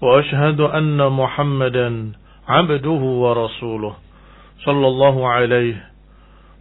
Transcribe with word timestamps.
وأشهد 0.00 0.60
أن 0.60 0.98
محمدا 1.12 2.12
عبده 2.48 3.02
ورسوله 3.24 3.94
صلى 4.64 4.86
الله 4.86 5.16
عليه 5.28 5.76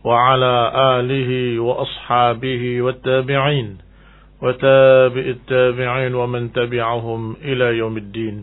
وعلى 0.03 0.55
آله 0.99 1.59
وأصحابه 1.59 2.81
والتابعين 2.81 3.77
وتابع 4.41 5.25
التابعين 5.35 6.15
ومن 6.15 6.53
تبعهم 6.53 7.35
إلى 7.43 7.65
يوم 7.77 7.97
الدين. 7.97 8.35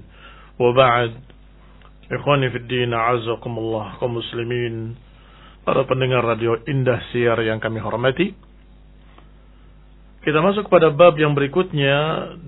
وبعد 0.60 1.12
إخواني 2.12 2.50
في 2.50 2.56
الدين 2.56 2.94
أعزكم 2.94 3.52
الله 3.58 3.86
كمسلمين 4.00 4.76
para 5.66 5.82
pendengar 5.82 6.22
radio 6.22 6.54
Indah 6.70 7.02
Siar 7.10 7.42
yang 7.42 7.58
kami 7.58 7.82
hormati. 7.82 8.45
Kita 10.26 10.42
masuk 10.42 10.66
pada 10.66 10.90
bab 10.90 11.14
yang 11.14 11.38
berikutnya 11.38 11.94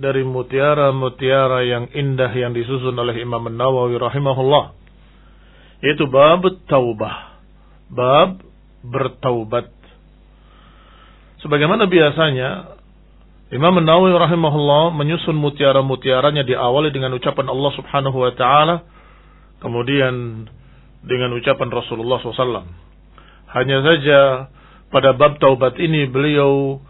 dari 0.03 0.27
mutiara-mutiara 0.27 1.63
yang 1.63 1.87
indah 1.95 2.27
yang 2.35 2.51
disusun 2.51 2.91
oleh 2.99 3.23
Imam 3.23 3.47
Nawawi 3.55 3.95
rahimahullah. 3.95 4.75
Yaitu 5.87 6.11
bab 6.11 6.43
taubah. 6.67 7.39
Bab 7.87 8.43
bertaubat. 8.83 9.71
Sebagaimana 11.39 11.87
biasanya 11.87 12.83
Imam 13.55 13.79
Nawawi 13.79 14.11
rahimahullah 14.11 14.99
menyusun 14.99 15.39
mutiara-mutiaranya 15.39 16.43
diawali 16.43 16.91
dengan 16.91 17.15
ucapan 17.15 17.47
Allah 17.47 17.73
Subhanahu 17.79 18.27
wa 18.27 18.35
taala 18.35 18.77
kemudian 19.63 20.51
dengan 21.07 21.31
ucapan 21.31 21.71
Rasulullah 21.71 22.19
SAW. 22.19 22.67
Hanya 23.55 23.79
saja 23.87 24.21
pada 24.91 25.15
bab 25.15 25.39
taubat 25.39 25.79
ini 25.79 26.11
beliau 26.11 26.83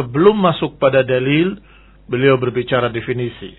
sebelum 0.00 0.40
masuk 0.40 0.80
pada 0.80 1.04
dalil, 1.04 1.60
beliau 2.08 2.40
berbicara 2.40 2.88
definisi. 2.88 3.52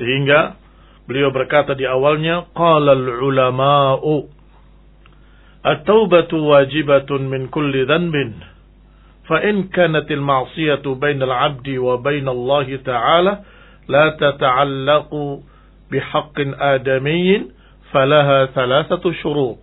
Sehingga 0.00 0.56
beliau 1.04 1.28
berkata 1.28 1.76
di 1.76 1.84
awalnya, 1.84 2.48
qala 2.56 2.96
al-ulama'u 2.96 4.32
at-taubatu 5.62 6.40
wajibatun 6.40 7.28
min 7.28 7.52
kulli 7.52 7.84
dhanbin 7.84 8.52
kanat 9.70 10.10
al-ma'siyatu 10.10 10.98
bainal 10.98 11.30
'abdi 11.30 11.78
wa 11.78 12.00
bainal 12.00 12.34
Allah 12.34 12.68
ta'ala 12.82 13.32
la 13.86 14.06
tata'allaqu 14.18 15.22
bihaqqin 15.92 16.56
adamiyyin 16.56 17.52
falaha 17.92 18.50
thalathatu 18.56 19.12
syurut. 19.20 19.60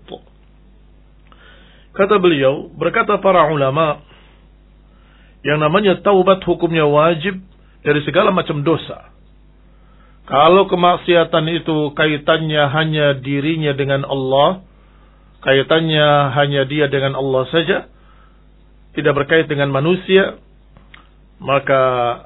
Kata 1.93 2.15
beliau, 2.21 2.71
berkata 2.79 3.19
para 3.19 3.49
ulama, 3.51 3.99
yang 5.43 5.63
namanya 5.63 5.99
taubat 6.03 6.43
hukumnya 6.43 6.83
wajib 6.83 7.39
dari 7.83 8.03
segala 8.03 8.35
macam 8.35 8.63
dosa. 8.63 9.09
Kalau 10.29 10.69
kemaksiatan 10.69 11.45
itu 11.57 11.95
kaitannya 11.97 12.63
hanya 12.69 13.17
dirinya 13.17 13.73
dengan 13.73 14.05
Allah, 14.05 14.61
kaitannya 15.41 16.37
hanya 16.37 16.69
dia 16.69 16.85
dengan 16.85 17.17
Allah 17.17 17.49
saja, 17.49 17.89
tidak 18.93 19.25
berkait 19.25 19.49
dengan 19.49 19.73
manusia, 19.73 20.37
maka 21.41 21.81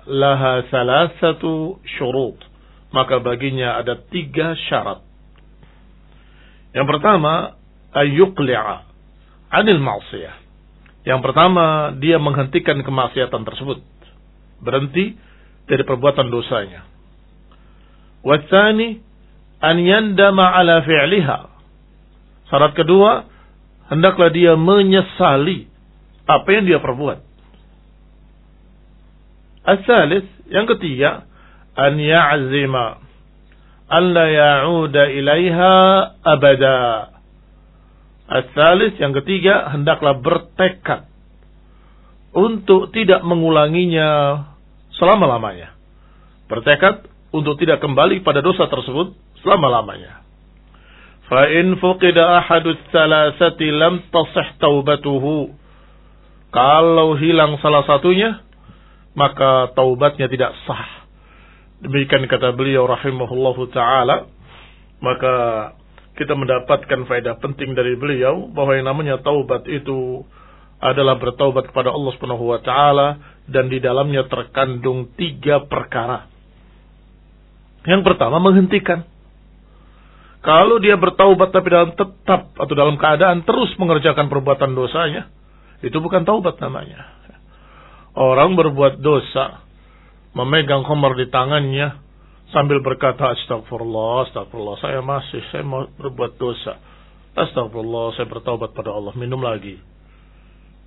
laha 0.10 0.68
salah 0.68 1.16
satu 1.22 1.80
syurut. 1.96 2.36
Maka 2.94 3.24
baginya 3.24 3.80
ada 3.80 3.98
tiga 3.98 4.54
syarat. 4.70 5.02
Yang 6.76 6.86
pertama, 6.94 7.58
ayyuqli'a 7.94 8.86
anil 9.50 9.82
ma'siyah. 9.82 10.43
Yang 11.04 11.20
pertama, 11.20 11.96
dia 12.00 12.16
menghentikan 12.20 12.80
kemaksiatan 12.80 13.44
tersebut. 13.44 13.84
Berhenti 14.64 15.20
dari 15.68 15.84
perbuatan 15.84 16.32
dosanya. 16.32 16.88
Watsani 18.24 19.04
an 19.60 19.76
yandama 19.84 20.48
ala 20.56 20.80
fi'liha. 20.84 21.40
Syarat 22.48 22.72
kedua, 22.76 23.28
hendaklah 23.92 24.32
dia 24.32 24.56
menyesali 24.56 25.68
apa 26.24 26.48
yang 26.56 26.64
dia 26.64 26.80
perbuat. 26.80 27.20
Asalis, 29.64 30.28
yang 30.52 30.68
ketiga, 30.68 31.28
an 31.76 32.00
ya'zima 32.00 33.04
an 33.94 34.04
la 34.16 34.26
ya'uda 34.28 35.12
ilaiha 35.12 35.74
abada 36.26 37.13
Asalis 38.24 38.96
yang 39.04 39.12
ketiga 39.12 39.68
hendaklah 39.76 40.16
bertekad 40.18 41.12
untuk 42.34 42.90
tidak 42.96 43.22
mengulanginya 43.22 44.42
selama-lamanya. 44.96 45.76
Bertekad 46.48 47.06
untuk 47.36 47.60
tidak 47.60 47.84
kembali 47.84 48.26
pada 48.26 48.40
dosa 48.40 48.66
tersebut 48.72 49.14
selama-lamanya. 49.44 50.24
In 51.34 51.82
fuqida 51.82 52.46
ahadus 52.46 52.78
salasati 52.94 53.74
lam 53.74 54.06
tasih 54.14 54.54
taubatuhu. 54.62 55.50
Kalau 56.54 57.18
hilang 57.18 57.58
salah 57.58 57.82
satunya, 57.90 58.46
maka 59.18 59.74
taubatnya 59.74 60.30
tidak 60.30 60.54
sah. 60.70 61.10
Demikian 61.82 62.30
kata 62.30 62.54
beliau 62.54 62.86
rahimahullahu 62.86 63.66
taala. 63.74 64.30
Maka 65.02 65.34
kita 66.14 66.38
mendapatkan 66.38 67.10
faedah 67.10 67.42
penting 67.42 67.74
dari 67.74 67.98
beliau 67.98 68.50
bahwa 68.54 68.78
yang 68.78 68.86
namanya 68.86 69.18
taubat 69.22 69.66
itu 69.66 70.22
adalah 70.78 71.18
bertaubat 71.18 71.74
kepada 71.74 71.90
Allah 71.90 72.12
Subhanahu 72.14 72.46
wa 72.54 72.60
taala 72.62 73.18
dan 73.50 73.72
di 73.72 73.82
dalamnya 73.82 74.28
terkandung 74.30 75.16
tiga 75.18 75.66
perkara. 75.66 76.30
Yang 77.84 78.02
pertama 78.04 78.40
menghentikan. 78.40 79.08
Kalau 80.44 80.76
dia 80.84 81.00
bertaubat 81.00 81.56
tapi 81.56 81.72
dalam 81.72 81.96
tetap 81.96 82.52
atau 82.52 82.74
dalam 82.76 83.00
keadaan 83.00 83.48
terus 83.48 83.72
mengerjakan 83.80 84.28
perbuatan 84.28 84.76
dosanya, 84.76 85.32
itu 85.80 85.96
bukan 86.04 86.28
taubat 86.28 86.60
namanya. 86.60 87.16
Orang 88.14 88.60
berbuat 88.60 89.00
dosa, 89.00 89.64
memegang 90.36 90.84
khamar 90.84 91.16
di 91.16 91.32
tangannya, 91.32 91.96
sambil 92.54 92.80
berkata 92.80 93.34
astagfirullah, 93.34 94.30
astagfirullah, 94.30 94.78
saya 94.80 95.02
masih, 95.02 95.42
saya 95.50 95.66
mau 95.66 95.90
berbuat 95.98 96.38
dosa. 96.38 96.80
Astagfirullah, 97.34 98.16
saya 98.16 98.30
bertaubat 98.30 98.78
pada 98.78 98.94
Allah, 98.94 99.12
minum 99.18 99.42
lagi. 99.42 99.82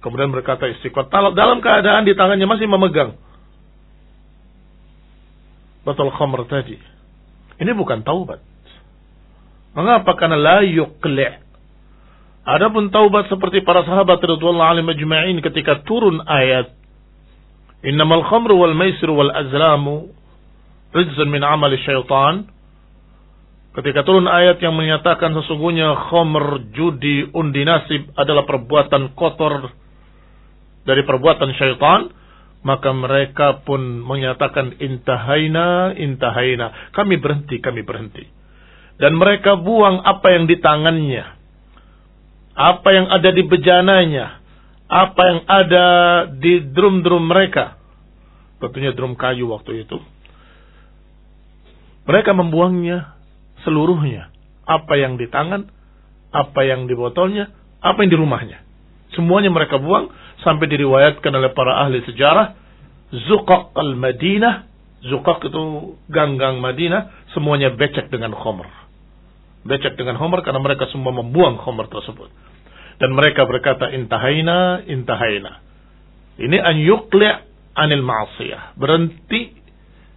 Kemudian 0.01 0.31
berkata 0.31 0.71
istiqomah, 0.71 1.35
dalam 1.35 1.59
keadaan 1.59 2.07
di 2.07 2.15
tangannya 2.15 2.47
masih 2.47 2.71
memegang. 2.71 3.19
Batal 5.83 6.15
khamr 6.15 6.47
tadi. 6.47 6.79
Ini 7.59 7.75
bukan 7.75 8.07
taubat. 8.07 8.39
Mengapa? 9.77 10.17
Karena 10.17 10.39
la 10.39 10.59
yuqli' 10.65 11.47
Adapun 12.47 12.95
taubat 12.95 13.27
seperti 13.27 13.67
para 13.67 13.83
sahabat 13.83 14.23
radhiyallahu 14.23 14.71
alaihim 14.71 14.87
majma'in 14.87 15.37
ketika 15.43 15.83
turun 15.83 16.23
ayat 16.31 16.71
Innamal 17.83 18.23
khamru 18.31 18.55
wal 18.55 18.73
maisir 18.73 19.11
wal 19.11 19.35
azlamu 19.35 20.15
rijzun 20.97 21.29
min 21.29 21.45
amal 21.45 21.69
syaitan. 21.77 22.49
Ketika 23.77 24.09
turun 24.09 24.25
ayat 24.25 24.57
yang 24.65 24.73
menyatakan 24.73 25.37
sesungguhnya 25.37 26.09
khomer, 26.09 26.73
judi, 26.73 27.29
undi 27.29 27.61
nasib 27.61 28.09
adalah 28.17 28.49
perbuatan 28.49 29.13
kotor 29.13 29.69
dari 30.89 31.05
perbuatan 31.05 31.53
syaitan, 31.61 32.09
maka 32.65 32.97
mereka 32.97 33.61
pun 33.69 34.01
menyatakan 34.01 34.81
intahaina, 34.81 35.93
intahaina. 35.93 36.89
Kami 36.97 37.21
berhenti, 37.21 37.61
kami 37.61 37.85
berhenti. 37.85 38.25
Dan 38.97 39.13
mereka 39.21 39.61
buang 39.61 40.01
apa 40.01 40.33
yang 40.33 40.49
di 40.49 40.57
tangannya. 40.57 41.37
Apa 42.57 42.89
yang 42.97 43.13
ada 43.13 43.29
di 43.29 43.45
bejananya. 43.45 44.41
Apa 44.89 45.23
yang 45.29 45.41
ada 45.45 45.87
di 46.33 46.65
drum-drum 46.73 47.29
mereka. 47.29 47.77
Tentunya 48.57 48.97
drum 48.97 49.21
kayu 49.21 49.53
waktu 49.53 49.85
itu 49.85 50.16
mereka 52.07 52.31
membuangnya 52.33 53.19
seluruhnya. 53.67 54.31
Apa 54.67 54.99
yang 54.99 55.15
di 55.15 55.31
tangan, 55.31 55.71
apa 56.35 56.61
yang 56.67 56.91
di 56.91 56.95
botolnya, 56.99 57.51
apa 57.79 58.03
yang 58.03 58.11
di 58.11 58.19
rumahnya. 58.19 58.59
Semuanya 59.15 59.51
mereka 59.55 59.79
buang 59.79 60.11
sampai 60.43 60.67
diriwayatkan 60.67 61.31
oleh 61.31 61.55
para 61.55 61.87
ahli 61.87 62.03
sejarah. 62.03 62.59
Zuqaq 63.15 63.79
al-Madinah 63.79 64.77
Zukak 65.07 65.45
itu 65.45 65.95
ganggang 66.11 66.59
Madinah, 66.59 67.31
semuanya 67.37 67.71
becek 67.71 68.11
dengan 68.11 68.35
khomer. 68.35 68.67
Becek 69.63 69.95
dengan 69.95 70.19
khomer 70.19 70.43
karena 70.43 70.59
mereka 70.59 70.91
semua 70.91 71.15
membuang 71.15 71.63
khomer 71.63 71.87
tersebut. 71.87 72.33
Dan 72.97 73.13
mereka 73.13 73.45
berkata, 73.45 73.93
intahaina, 73.93 74.83
intahaina. 74.89 75.61
Ini 76.41 76.59
an 76.59 76.77
yukli' 76.81 77.33
anil 77.77 78.03
ma'asiyah. 78.03 78.75
Berhenti 78.81 79.53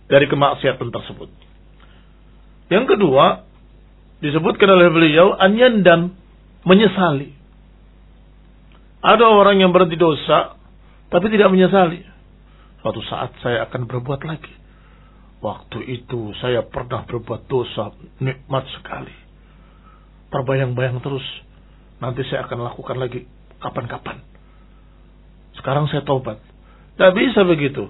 dari 0.08 0.26
kemaksiatan 0.32 0.90
tersebut. 0.90 1.30
Yang 2.70 2.96
kedua, 2.96 3.50
disebutkan 4.22 4.70
oleh 4.70 4.90
beliau, 4.94 5.34
an 5.34 5.58
yandam, 5.58 6.14
menyesali. 6.64 7.34
Ada 9.02 9.26
orang 9.26 9.64
yang 9.64 9.74
berhenti 9.74 9.98
dosa, 9.98 10.60
tapi 11.10 11.34
tidak 11.34 11.50
menyesali. 11.50 12.06
Suatu 12.80 13.02
saat 13.10 13.34
saya 13.42 13.66
akan 13.68 13.90
berbuat 13.90 14.22
lagi. 14.24 14.54
Waktu 15.40 15.80
itu 15.88 16.36
saya 16.44 16.68
pernah 16.68 17.08
berbuat 17.08 17.48
dosa 17.48 17.96
nikmat 18.20 18.68
sekali. 18.76 19.16
Terbayang-bayang 20.30 21.00
terus. 21.00 21.24
Nanti 22.04 22.28
saya 22.28 22.44
akan 22.48 22.60
lakukan 22.70 23.00
lagi 23.00 23.24
kapan-kapan. 23.60 24.20
Sekarang 25.60 25.88
saya 25.92 26.04
taubat. 26.04 26.40
Tidak 26.96 27.12
bisa 27.16 27.48
begitu. 27.48 27.88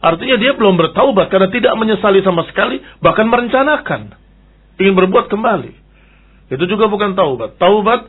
Artinya 0.00 0.36
dia 0.40 0.56
belum 0.56 0.80
bertaubat 0.80 1.28
karena 1.28 1.52
tidak 1.52 1.76
menyesali 1.76 2.24
sama 2.24 2.48
sekali. 2.48 2.80
Bahkan 3.04 3.26
merencanakan. 3.28 4.16
Ingin 4.80 4.96
berbuat 4.96 5.28
kembali. 5.28 5.72
Itu 6.50 6.64
juga 6.64 6.88
bukan 6.88 7.12
taubat. 7.12 7.60
Taubat 7.60 8.08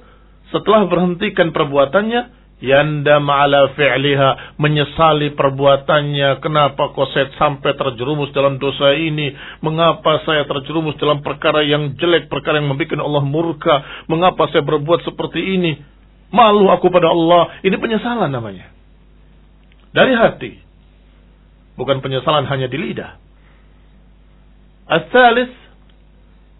setelah 0.55 0.87
berhentikan 0.87 1.51
perbuatannya 1.51 2.41
Yanda 2.61 3.17
ma'ala 3.17 3.73
fi'liha. 3.73 4.55
Menyesali 4.61 5.33
perbuatannya. 5.33 6.39
Kenapa 6.45 6.93
kok 6.93 7.09
saya 7.11 7.27
sampai 7.35 7.73
terjerumus 7.73 8.29
dalam 8.31 8.61
dosa 8.61 8.93
ini? 8.93 9.33
Mengapa 9.65 10.21
saya 10.23 10.45
terjerumus 10.45 10.95
dalam 11.01 11.25
perkara 11.25 11.65
yang 11.65 11.97
jelek. 11.97 12.29
Perkara 12.29 12.61
yang 12.61 12.69
membuat 12.69 13.01
Allah 13.01 13.25
murka. 13.25 14.05
Mengapa 14.05 14.47
saya 14.53 14.61
berbuat 14.61 15.01
seperti 15.03 15.41
ini? 15.41 15.73
Malu 16.31 16.69
aku 16.69 16.87
pada 16.93 17.09
Allah. 17.09 17.59
Ini 17.65 17.75
penyesalan 17.81 18.29
namanya. 18.29 18.69
Dari 19.91 20.13
hati. 20.15 20.70
Bukan 21.79 22.03
penyesalan 22.03 22.47
hanya 22.47 22.67
di 22.67 22.77
lidah. 22.77 23.17
as 24.91 25.07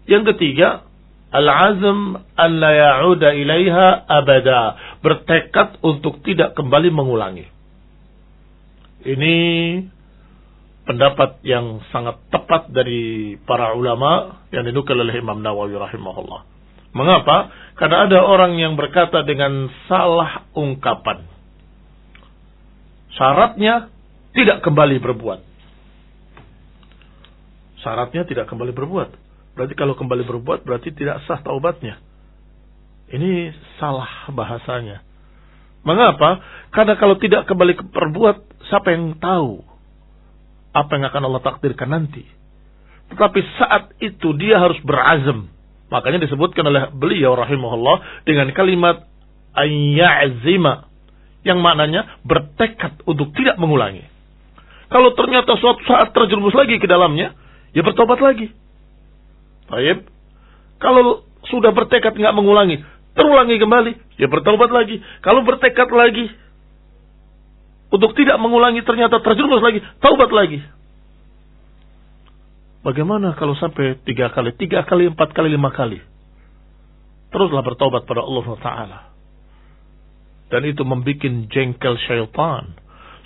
Yang 0.08 0.24
ketiga. 0.34 0.88
Al-azm 1.32 2.20
an 2.36 2.50
la 2.60 2.72
ya'uda 2.76 3.32
ilaiha 3.32 4.04
abada. 4.04 4.76
Bertekad 5.00 5.80
untuk 5.80 6.20
tidak 6.28 6.52
kembali 6.52 6.92
mengulangi. 6.92 7.48
Ini 9.02 9.36
pendapat 10.84 11.40
yang 11.46 11.80
sangat 11.94 12.20
tepat 12.28 12.70
dari 12.70 13.34
para 13.48 13.72
ulama 13.72 14.44
yang 14.50 14.66
dinukil 14.66 14.98
oleh 14.98 15.14
Imam 15.14 15.40
Nawawi 15.40 15.78
rahimahullah. 15.78 16.40
Mengapa? 16.92 17.48
Karena 17.80 18.04
ada 18.04 18.20
orang 18.20 18.60
yang 18.60 18.76
berkata 18.76 19.24
dengan 19.24 19.72
salah 19.88 20.44
ungkapan. 20.52 21.24
Syaratnya 23.16 23.88
tidak 24.32 24.64
kembali 24.64 24.96
berbuat. 25.00 25.40
Syaratnya 27.84 28.22
tidak 28.24 28.48
kembali 28.48 28.72
berbuat. 28.72 29.10
Berarti 29.52 29.74
kalau 29.76 29.92
kembali 29.92 30.24
berbuat 30.24 30.64
berarti 30.64 30.94
tidak 30.96 31.20
sah 31.28 31.42
taubatnya. 31.44 32.00
Ini 33.12 33.52
salah 33.76 34.32
bahasanya. 34.32 35.04
Mengapa? 35.84 36.40
Karena 36.72 36.96
kalau 36.96 37.18
tidak 37.20 37.44
kembali 37.44 37.76
ke 37.76 37.84
berbuat, 37.84 38.36
siapa 38.70 38.94
yang 38.94 39.18
tahu 39.20 39.60
apa 40.72 40.90
yang 40.96 41.04
akan 41.12 41.22
Allah 41.28 41.42
takdirkan 41.44 41.92
nanti. 41.92 42.24
Tetapi 43.12 43.40
saat 43.60 43.92
itu 44.00 44.32
dia 44.40 44.56
harus 44.56 44.80
berazam. 44.80 45.52
Makanya 45.92 46.24
disebutkan 46.24 46.64
oleh 46.64 46.88
beliau 46.96 47.36
rahimahullah 47.36 48.24
dengan 48.24 48.48
kalimat 48.56 49.04
ayyazima 49.52 50.88
yang 51.44 51.60
maknanya 51.60 52.24
bertekad 52.24 53.04
untuk 53.04 53.36
tidak 53.36 53.60
mengulangi. 53.60 54.11
Kalau 54.92 55.16
ternyata 55.16 55.56
suatu 55.56 55.80
saat 55.88 56.12
terjerumus 56.12 56.52
lagi 56.52 56.76
ke 56.76 56.84
dalamnya, 56.84 57.32
ya 57.72 57.80
bertobat 57.80 58.20
lagi. 58.20 58.52
Baik. 59.72 60.04
Kalau 60.76 61.24
sudah 61.48 61.72
bertekad 61.72 62.12
nggak 62.12 62.36
mengulangi, 62.36 62.84
terulangi 63.16 63.56
kembali, 63.56 63.92
ya 64.20 64.28
bertobat 64.28 64.68
lagi. 64.68 65.00
Kalau 65.24 65.40
bertekad 65.48 65.88
lagi 65.88 66.28
untuk 67.92 68.12
tidak 68.16 68.36
mengulangi 68.36 68.84
ternyata 68.84 69.20
terjerumus 69.24 69.64
lagi, 69.64 69.80
taubat 70.00 70.28
lagi. 70.28 70.60
Bagaimana 72.82 73.32
kalau 73.38 73.54
sampai 73.54 74.00
tiga 74.02 74.28
kali, 74.34 74.52
tiga 74.58 74.82
kali, 74.82 75.08
empat 75.08 75.32
kali, 75.32 75.54
lima 75.54 75.70
kali? 75.70 76.02
Teruslah 77.32 77.62
bertobat 77.64 78.04
pada 78.04 78.20
Allah 78.20 78.46
Taala. 78.58 79.00
Dan 80.52 80.68
itu 80.68 80.84
membuat 80.84 81.24
jengkel 81.48 81.96
syaitan. 82.04 82.76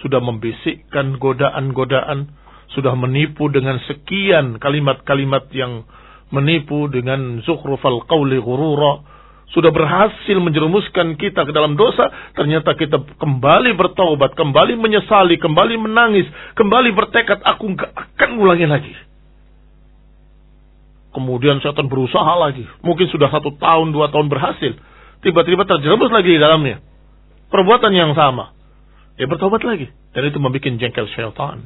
Sudah 0.00 0.20
membisikkan 0.20 1.16
godaan-godaan. 1.20 2.32
Sudah 2.75 2.93
menipu 2.98 3.48
dengan 3.48 3.78
sekian 3.87 4.58
kalimat-kalimat 4.58 5.48
yang 5.54 5.87
menipu 6.34 6.90
dengan 6.90 7.38
zukhrufal 7.46 8.02
qawli 8.10 8.43
ghurura 8.43 9.16
sudah 9.54 9.70
berhasil 9.70 10.37
menjerumuskan 10.43 11.14
kita 11.14 11.46
ke 11.46 11.52
dalam 11.54 11.78
dosa, 11.78 12.10
ternyata 12.34 12.75
kita 12.75 12.98
kembali 13.14 13.78
bertaubat, 13.78 14.34
kembali 14.34 14.75
menyesali, 14.75 15.38
kembali 15.38 15.75
menangis, 15.87 16.26
kembali 16.58 16.90
bertekad, 16.90 17.46
aku 17.46 17.78
nggak 17.78 17.90
akan 17.94 18.31
ulangi 18.43 18.66
lagi. 18.66 18.94
Kemudian 21.14 21.62
setan 21.62 21.87
berusaha 21.87 22.32
lagi, 22.43 22.66
mungkin 22.82 23.06
sudah 23.06 23.31
satu 23.31 23.54
tahun, 23.56 23.94
dua 23.94 24.10
tahun 24.10 24.26
berhasil, 24.26 24.76
tiba-tiba 25.22 25.62
terjerumus 25.62 26.10
lagi 26.10 26.34
di 26.34 26.40
dalamnya. 26.43 26.82
Perbuatan 27.46 27.94
yang 27.94 28.19
sama, 28.19 28.50
dia 29.16 29.24
bertobat 29.24 29.64
lagi, 29.64 29.88
dan 30.12 30.22
itu 30.28 30.36
membuat 30.36 30.64
jengkel 30.64 31.08
syaitan. 31.16 31.64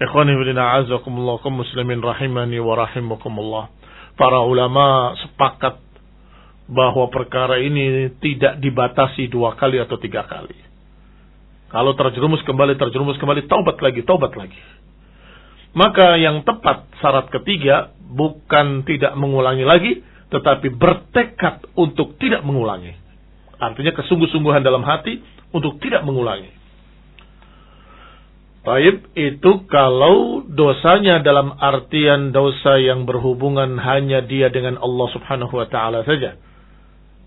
Ikhwani 0.00 0.32
bidina 0.40 0.80
azakumullah 0.80 1.36
kaum 1.44 1.60
muslimin 1.60 2.00
rahimani 2.00 2.56
wa 2.56 2.72
rahimakumullah. 2.80 3.68
Para 4.16 4.40
ulama 4.48 5.12
sepakat 5.20 5.76
bahwa 6.72 7.12
perkara 7.12 7.60
ini 7.60 8.08
tidak 8.24 8.56
dibatasi 8.64 9.28
dua 9.28 9.52
kali 9.60 9.76
atau 9.76 10.00
tiga 10.00 10.24
kali. 10.24 10.56
Kalau 11.68 11.92
terjerumus 11.94 12.40
kembali, 12.48 12.80
terjerumus 12.80 13.20
kembali, 13.20 13.44
taubat 13.46 13.76
lagi, 13.84 14.00
taubat 14.02 14.32
lagi. 14.34 14.58
Maka 15.76 16.18
yang 16.18 16.42
tepat 16.42 16.88
syarat 16.98 17.30
ketiga 17.30 17.94
bukan 18.10 18.82
tidak 18.88 19.14
mengulangi 19.14 19.62
lagi, 19.62 19.92
tetapi 20.32 20.72
bertekad 20.74 21.68
untuk 21.78 22.18
tidak 22.18 22.42
mengulangi. 22.42 22.96
Artinya 23.60 23.92
kesungguh-sungguhan 23.94 24.64
dalam 24.64 24.82
hati 24.82 25.20
untuk 25.50 25.78
tidak 25.82 26.06
mengulangi. 26.06 26.60
Taib 28.60 29.08
itu 29.16 29.52
kalau 29.72 30.44
dosanya 30.44 31.24
dalam 31.24 31.56
artian 31.56 32.28
dosa 32.28 32.76
yang 32.76 33.08
berhubungan 33.08 33.80
hanya 33.80 34.20
dia 34.20 34.52
dengan 34.52 34.76
Allah 34.76 35.08
subhanahu 35.16 35.54
wa 35.56 35.64
ta'ala 35.64 36.04
saja. 36.04 36.36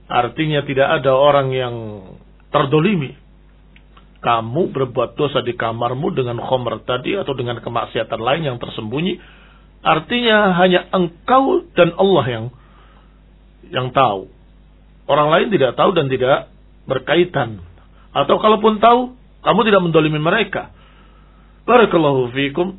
Artinya 0.05 0.61
tidak 0.61 1.01
ada 1.01 1.09
orang 1.09 1.49
yang 1.49 1.75
terdolimi. 2.53 3.17
Kamu 4.21 4.71
berbuat 4.71 5.17
dosa 5.17 5.41
di 5.41 5.57
kamarmu 5.57 6.13
dengan 6.13 6.37
khomer 6.37 6.85
tadi 6.85 7.17
atau 7.17 7.33
dengan 7.33 7.59
kemaksiatan 7.59 8.21
lain 8.21 8.53
yang 8.53 8.57
tersembunyi. 8.61 9.17
Artinya 9.83 10.53
hanya 10.63 10.85
engkau 10.93 11.65
dan 11.73 11.97
Allah 11.97 12.25
yang 12.29 12.45
yang 13.73 13.89
tahu. 13.89 14.29
Orang 15.09 15.33
lain 15.33 15.49
tidak 15.49 15.75
tahu 15.75 15.91
dan 15.97 16.07
tidak 16.07 16.53
berkaitan. 16.85 17.72
Atau 18.13 18.37
kalaupun 18.37 18.77
tahu, 18.77 19.17
kamu 19.41 19.59
tidak 19.65 19.81
mendolimi 19.83 20.21
mereka 20.21 20.69
Barakallahu 21.63 22.35
fikum. 22.35 22.75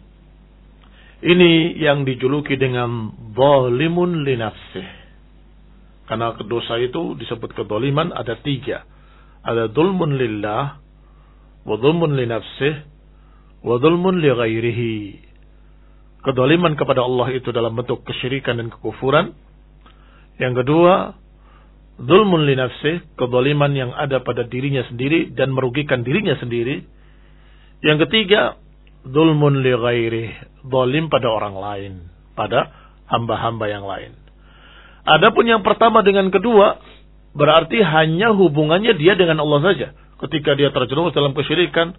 Ini 1.25 1.81
yang 1.81 2.05
dijuluki 2.05 2.61
dengan 2.61 3.17
zalimun 3.33 4.29
li 4.29 4.37
nafsih. 4.37 4.89
Karena 6.05 6.37
dosa 6.45 6.77
itu 6.77 7.17
disebut 7.17 7.57
kedoliman 7.57 8.13
ada 8.13 8.37
tiga. 8.45 8.85
Ada 9.41 9.73
dulmun 9.73 10.21
lillah, 10.21 10.77
wa 11.65 11.77
dulmun 11.81 12.13
li 12.13 12.29
nafsih, 12.29 12.85
wa 13.65 13.81
dulmun. 13.81 14.21
Kedoliman 16.25 16.77
kepada 16.77 17.01
Allah 17.09 17.33
itu 17.33 17.49
dalam 17.57 17.73
bentuk 17.73 18.05
kesyirikan 18.05 18.61
dan 18.61 18.69
kekufuran. 18.69 19.33
Yang 20.37 20.61
kedua, 20.61 21.17
dulmun 22.01 22.47
li 22.47 22.55
nafsih, 22.59 23.03
kedoliman 23.15 23.71
yang 23.75 23.91
ada 23.95 24.23
pada 24.23 24.47
dirinya 24.47 24.83
sendiri 24.91 25.35
dan 25.35 25.55
merugikan 25.55 26.03
dirinya 26.03 26.35
sendiri. 26.39 26.83
Yang 27.85 28.09
ketiga, 28.09 28.59
Zulmun 29.05 29.61
li 29.61 29.73
ghairi. 29.73 30.25
Zalim 30.65 31.13
pada 31.13 31.29
orang 31.29 31.55
lain. 31.61 31.93
Pada 32.33 32.73
hamba-hamba 33.13 33.69
yang 33.69 33.85
lain. 33.85 34.17
Adapun 35.05 35.45
yang 35.45 35.61
pertama 35.61 36.01
dengan 36.01 36.33
kedua, 36.33 36.81
berarti 37.37 37.85
hanya 37.85 38.33
hubungannya 38.33 38.97
dia 38.97 39.13
dengan 39.13 39.45
Allah 39.45 39.61
saja. 39.61 39.89
Ketika 40.17 40.57
dia 40.57 40.73
terjerumus 40.73 41.13
dalam 41.13 41.37
kesyirikan, 41.37 41.93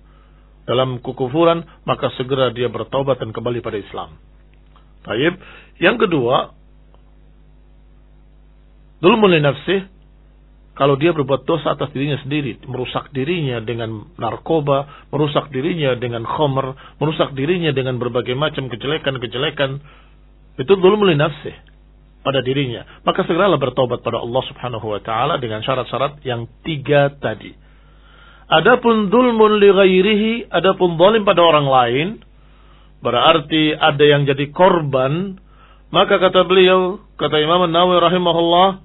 dalam 0.66 0.98
kekufuran, 0.98 1.62
maka 1.86 2.10
segera 2.18 2.50
dia 2.50 2.66
bertaubat 2.74 3.22
dan 3.22 3.30
kembali 3.30 3.62
pada 3.62 3.78
Islam. 3.78 4.18
Taib. 5.06 5.38
Yang 5.78 6.10
kedua, 6.10 6.55
dulu 9.06 9.30
mulai 9.30 9.38
nafsih, 9.38 9.86
kalau 10.76 10.98
dia 10.98 11.14
berbuat 11.14 11.46
dosa 11.46 11.78
atas 11.78 11.94
dirinya 11.94 12.18
sendiri, 12.20 12.60
merusak 12.68 13.14
dirinya 13.14 13.62
dengan 13.64 14.12
narkoba, 14.18 15.08
merusak 15.14 15.48
dirinya 15.54 15.94
dengan 15.96 16.28
khomer, 16.28 16.74
merusak 17.00 17.32
dirinya 17.32 17.72
dengan 17.72 17.96
berbagai 18.02 18.34
macam 18.36 18.68
kejelekan-kejelekan, 18.68 19.80
itu 20.58 20.74
dulu 20.76 21.08
mulai 21.08 21.16
nafsih 21.16 21.56
pada 22.26 22.44
dirinya. 22.44 22.84
Maka 23.08 23.24
segeralah 23.24 23.56
bertobat 23.56 24.04
pada 24.04 24.20
Allah 24.20 24.44
subhanahu 24.52 24.84
wa 24.84 25.00
ta'ala 25.00 25.40
dengan 25.40 25.64
syarat-syarat 25.64 26.20
yang 26.28 26.50
tiga 26.66 27.14
tadi. 27.24 27.56
Adapun 28.52 29.08
dulmun 29.08 29.62
li 29.62 29.70
ghairihi, 29.72 30.32
adapun 30.50 31.00
zalim 31.00 31.24
pada 31.24 31.40
orang 31.40 31.68
lain, 31.72 32.08
berarti 33.00 33.74
ada 33.74 34.04
yang 34.04 34.28
jadi 34.28 34.52
korban, 34.52 35.40
maka 35.88 36.20
kata 36.20 36.44
beliau, 36.44 37.00
kata 37.16 37.40
Imam 37.40 37.64
Nawawi 37.70 38.02
rahimahullah, 38.02 38.85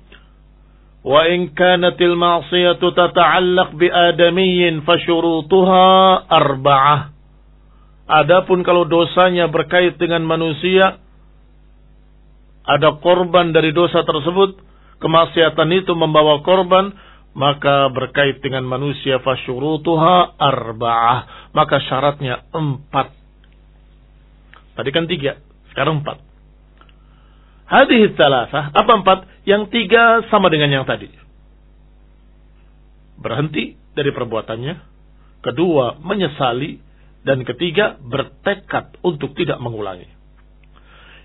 kanatil 1.57 2.17
ma'siyatu 2.17 2.93
tata'allaq 2.93 3.73
bi 3.81 3.89
adamiyyin 3.89 4.85
fasyurutuha 4.85 5.85
arba'ah. 6.29 7.01
Adapun 8.11 8.67
kalau 8.67 8.85
dosanya 8.85 9.49
berkait 9.49 9.97
dengan 9.97 10.27
manusia, 10.27 10.99
ada 12.67 12.99
korban 13.01 13.55
dari 13.55 13.71
dosa 13.73 14.03
tersebut, 14.03 14.61
kemaksiatan 15.01 15.71
itu 15.79 15.95
membawa 15.97 16.43
korban, 16.45 16.93
maka 17.33 17.89
berkait 17.95 18.43
dengan 18.43 18.67
manusia 18.67 19.23
fasyurutuha 19.23 20.37
arba'ah. 20.37 21.55
Maka 21.55 21.81
syaratnya 21.87 22.51
empat. 22.51 23.15
Tadi 24.75 24.91
kan 24.91 25.07
tiga, 25.07 25.39
sekarang 25.73 26.03
empat. 26.03 26.19
Hadih 27.71 28.11
salasah, 28.19 28.75
apa 28.75 28.93
empat? 28.99 29.30
Yang 29.49 29.63
tiga 29.73 30.25
sama 30.29 30.53
dengan 30.53 30.71
yang 30.71 30.87
tadi. 30.87 31.09
Berhenti 33.21 33.77
dari 33.97 34.11
perbuatannya. 34.13 34.75
Kedua, 35.41 36.01
menyesali. 36.01 36.89
Dan 37.21 37.45
ketiga, 37.45 38.01
bertekad 38.01 38.97
untuk 39.05 39.37
tidak 39.37 39.61
mengulangi. 39.61 40.09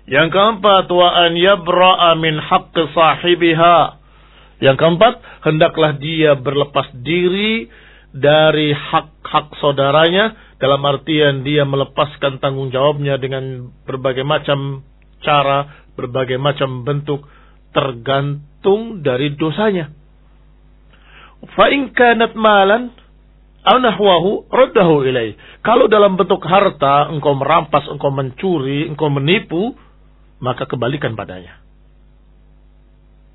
Yang 0.04 0.28
keempat, 0.28 0.92
wa 0.92 1.08
an 1.08 1.32
yabra'a 1.40 2.12
min 2.20 2.36
haqqi 2.36 2.84
sahibiha 2.92 4.06
yang 4.56 4.80
keempat, 4.80 5.20
hendaklah 5.44 6.00
dia 6.00 6.32
berlepas 6.32 6.88
diri 7.04 7.68
dari 8.16 8.72
hak-hak 8.72 9.52
saudaranya 9.60 10.32
dalam 10.56 10.80
artian 10.88 11.44
dia 11.44 11.68
melepaskan 11.68 12.40
tanggung 12.40 12.72
jawabnya 12.72 13.20
dengan 13.20 13.68
berbagai 13.84 14.24
macam 14.24 14.80
cara, 15.20 15.84
berbagai 15.92 16.40
macam 16.40 16.88
bentuk 16.88 17.28
tergantung 17.74 19.02
dari 19.02 19.34
dosanya. 19.34 19.90
Fa 21.54 21.70
in 21.70 21.92
kanat 21.94 22.34
malan 22.34 22.90
aw 23.66 23.76
nahwahu 23.82 24.46
raddahu 24.46 25.02
ilaih. 25.06 25.34
Kalau 25.66 25.90
dalam 25.90 26.14
bentuk 26.14 26.42
harta 26.46 27.10
engkau 27.10 27.34
merampas, 27.34 27.86
engkau 27.90 28.14
mencuri, 28.14 28.86
engkau 28.86 29.10
menipu, 29.10 29.74
maka 30.38 30.64
kembalikan 30.70 31.18
padanya. 31.18 31.58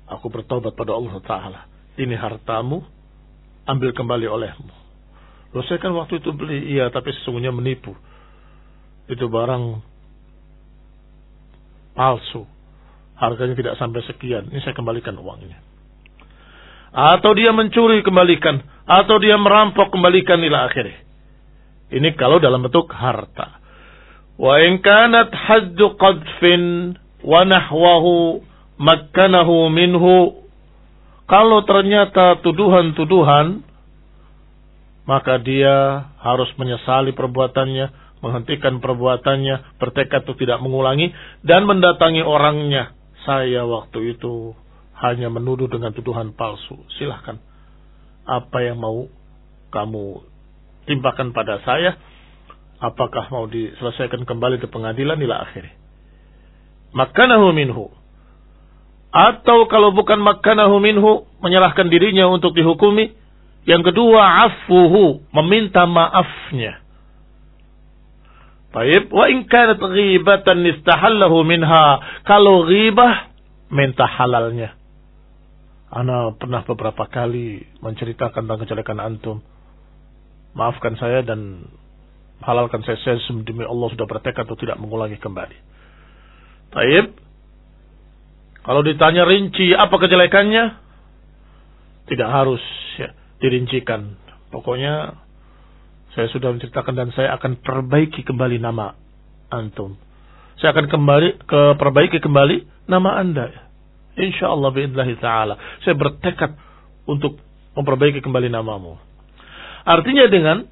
Aku 0.08 0.28
bertobat 0.28 0.76
pada 0.76 0.92
Allah 0.92 1.16
Ta'ala. 1.24 1.60
Ini 1.96 2.16
hartamu, 2.16 2.84
ambil 3.68 3.92
kembali 3.92 4.26
olehmu. 4.28 4.72
Loh 5.52 5.64
saya 5.68 5.76
kan 5.80 5.92
waktu 5.92 6.24
itu 6.24 6.32
beli, 6.32 6.72
iya 6.72 6.88
tapi 6.88 7.12
sesungguhnya 7.12 7.52
menipu. 7.52 7.92
Itu 9.08 9.28
barang 9.28 9.84
palsu. 11.92 12.48
Harganya 13.22 13.54
tidak 13.54 13.78
sampai 13.78 14.02
sekian. 14.02 14.50
Ini 14.50 14.58
saya 14.66 14.74
kembalikan 14.74 15.14
uangnya. 15.14 15.62
Atau 16.90 17.38
dia 17.38 17.54
mencuri, 17.54 18.02
kembalikan. 18.02 18.58
Atau 18.82 19.22
dia 19.22 19.38
merampok, 19.38 19.94
kembalikan 19.94 20.42
ila 20.42 20.66
akhirnya. 20.66 21.06
Ini 21.94 22.18
kalau 22.18 22.42
dalam 22.42 22.66
bentuk 22.66 22.90
harta. 22.90 23.62
Wa 24.34 24.58
in 24.58 24.82
kanat 24.82 25.30
haddu 25.30 25.94
qadfin 25.94 26.98
wa 27.22 27.46
nahwahu 27.46 28.42
makkanahu 28.82 29.70
minhu 29.70 30.42
kalau 31.30 31.62
ternyata 31.62 32.42
tuduhan-tuduhan 32.42 33.62
maka 35.02 35.38
dia 35.42 36.08
harus 36.22 36.46
menyesali 36.54 37.10
perbuatannya, 37.10 38.18
menghentikan 38.22 38.78
perbuatannya, 38.78 39.80
bertekad 39.82 40.22
untuk 40.28 40.38
tidak 40.38 40.62
mengulangi 40.62 41.10
dan 41.42 41.66
mendatangi 41.66 42.22
orangnya. 42.22 42.94
Saya 43.22 43.62
waktu 43.66 44.18
itu 44.18 44.54
hanya 44.98 45.30
menuduh 45.30 45.70
dengan 45.70 45.94
tuduhan 45.94 46.34
palsu. 46.34 46.78
Silahkan. 46.98 47.38
Apa 48.22 48.62
yang 48.62 48.78
mau 48.78 49.10
kamu 49.74 50.22
timpakan 50.86 51.34
pada 51.34 51.58
saya? 51.62 51.98
Apakah 52.82 53.30
mau 53.30 53.46
diselesaikan 53.46 54.26
kembali 54.26 54.58
ke 54.58 54.66
pengadilan 54.66 55.18
ila 55.22 55.46
akhirnya? 55.46 55.74
Makanahu 56.92 57.54
minhu 57.54 58.02
atau 59.12 59.68
kalau 59.68 59.92
bukan 59.92 60.24
makanahu 60.24 60.80
minhu, 60.80 61.28
menyerahkan 61.44 61.92
dirinya 61.92 62.32
untuk 62.32 62.56
dihukumi. 62.56 63.12
Yang 63.68 63.92
kedua, 63.92 64.48
afuhu, 64.48 65.22
meminta 65.30 65.84
maafnya. 65.84 66.81
Baik, 68.72 69.12
wa 69.12 69.28
in 69.28 69.44
kanat 69.44 69.80
ghibatan 69.80 70.64
istahallahu 70.64 71.44
minha. 71.44 72.00
Kalau 72.24 72.64
ghibah, 72.64 73.28
minta 73.68 74.08
halalnya. 74.08 74.72
Ana 75.92 76.32
pernah 76.32 76.64
beberapa 76.64 77.04
kali 77.04 77.60
menceritakan 77.84 78.48
tentang 78.48 78.60
kejelekan 78.64 78.96
antum. 78.96 79.44
Maafkan 80.56 80.96
saya 80.96 81.20
dan 81.20 81.68
halalkan 82.40 82.80
saya, 82.84 82.96
saya 83.04 83.20
demi 83.44 83.64
Allah 83.64 83.92
sudah 83.92 84.08
bertekad 84.08 84.48
untuk 84.48 84.64
tidak 84.64 84.80
mengulangi 84.80 85.20
kembali. 85.20 85.58
Baik, 86.72 87.12
kalau 88.64 88.80
ditanya 88.80 89.28
rinci 89.28 89.76
apa 89.76 89.92
kejelekannya, 90.00 90.64
tidak 92.08 92.28
harus 92.32 92.64
ya, 92.96 93.12
dirincikan. 93.44 94.16
Pokoknya 94.48 95.20
saya 96.12 96.28
sudah 96.28 96.52
menceritakan 96.52 96.92
dan 96.92 97.08
saya 97.16 97.36
akan 97.40 97.60
perbaiki 97.64 98.20
kembali 98.24 98.60
nama 98.60 98.92
antum. 99.48 99.96
Saya 100.60 100.76
akan 100.76 100.86
kembali 100.92 101.48
ke 101.48 101.60
perbaiki 101.80 102.20
kembali 102.20 102.86
nama 102.86 103.18
anda. 103.18 103.50
Insya 104.14 104.52
Allah 104.52 104.70
biidlahi 104.70 105.16
ta'ala. 105.16 105.80
Saya 105.82 105.96
bertekad 105.96 106.52
untuk 107.08 107.40
memperbaiki 107.74 108.20
kembali 108.20 108.52
namamu. 108.52 109.00
Artinya 109.82 110.28
dengan 110.28 110.68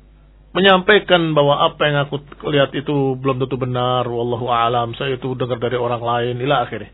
menyampaikan 0.52 1.32
bahwa 1.32 1.66
apa 1.72 1.82
yang 1.88 1.98
aku 2.06 2.20
lihat 2.52 2.70
itu 2.76 3.18
belum 3.18 3.40
tentu 3.42 3.56
benar. 3.56 4.04
Wallahu 4.06 4.46
alam. 4.52 4.94
Saya 4.94 5.18
itu 5.18 5.34
dengar 5.34 5.58
dari 5.58 5.80
orang 5.80 6.04
lain. 6.04 6.36
Ila 6.38 6.68
akhirnya. 6.68 6.92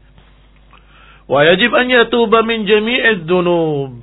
Wa 1.27 1.43
yajib 1.43 1.75
an 1.75 1.91
yatuba 1.91 2.47
min 2.47 2.65
jami'id 2.65 3.27
dunub. 3.27 4.01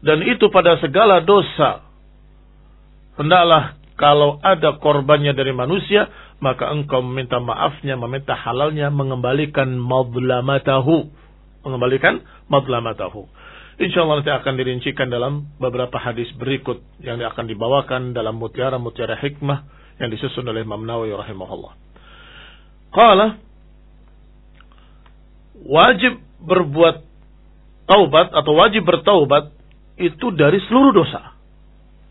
Dan 0.00 0.24
itu 0.24 0.48
pada 0.48 0.80
segala 0.82 1.22
dosa. 1.22 1.85
Hendaklah 3.16 3.80
kalau 3.96 4.36
ada 4.44 4.76
korbannya 4.76 5.32
dari 5.32 5.56
manusia, 5.56 6.12
maka 6.40 6.68
engkau 6.68 7.00
meminta 7.00 7.40
maafnya, 7.40 7.96
meminta 7.96 8.36
halalnya, 8.36 8.92
mengembalikan 8.92 9.72
madlamatahu. 9.80 11.08
Mengembalikan 11.64 12.20
madlamatahu. 12.52 13.24
Insya 13.76 14.04
Allah 14.04 14.24
nanti 14.24 14.32
akan 14.32 14.54
dirincikan 14.56 15.12
dalam 15.12 15.52
beberapa 15.60 16.00
hadis 16.00 16.28
berikut 16.40 16.80
yang 17.04 17.20
akan 17.20 17.44
dibawakan 17.44 18.16
dalam 18.16 18.40
mutiara-mutiara 18.40 19.20
hikmah 19.20 19.68
yang 20.00 20.08
disusun 20.08 20.48
oleh 20.48 20.64
Imam 20.64 20.80
Nawawi 20.84 21.12
rahimahullah. 21.12 21.72
Qala 22.88 23.36
wajib 25.60 26.20
berbuat 26.40 26.96
taubat 27.84 28.32
atau 28.32 28.52
wajib 28.56 28.88
bertaubat 28.88 29.52
itu 30.00 30.32
dari 30.32 30.60
seluruh 30.68 30.92
dosa. 30.96 31.35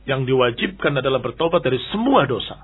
Yang 0.06 0.30
diwajibkan 0.30 1.02
adalah 1.02 1.22
bertaubat 1.22 1.66
dari 1.66 1.82
semua 1.90 2.30
dosa. 2.30 2.62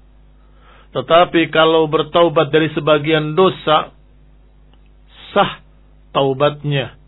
Tetapi 0.91 1.49
kalau 1.49 1.87
bertaubat 1.87 2.51
dari 2.53 2.69
sebagian 2.75 3.33
dosa, 3.33 3.95
sah 5.31 5.51
taubatnya. 6.11 6.99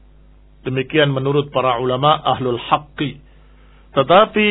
Demikian 0.64 1.12
menurut 1.12 1.52
para 1.52 1.78
ulama 1.78 2.16
ahlul 2.24 2.58
haqqi. 2.58 3.20
Tetapi 3.94 4.48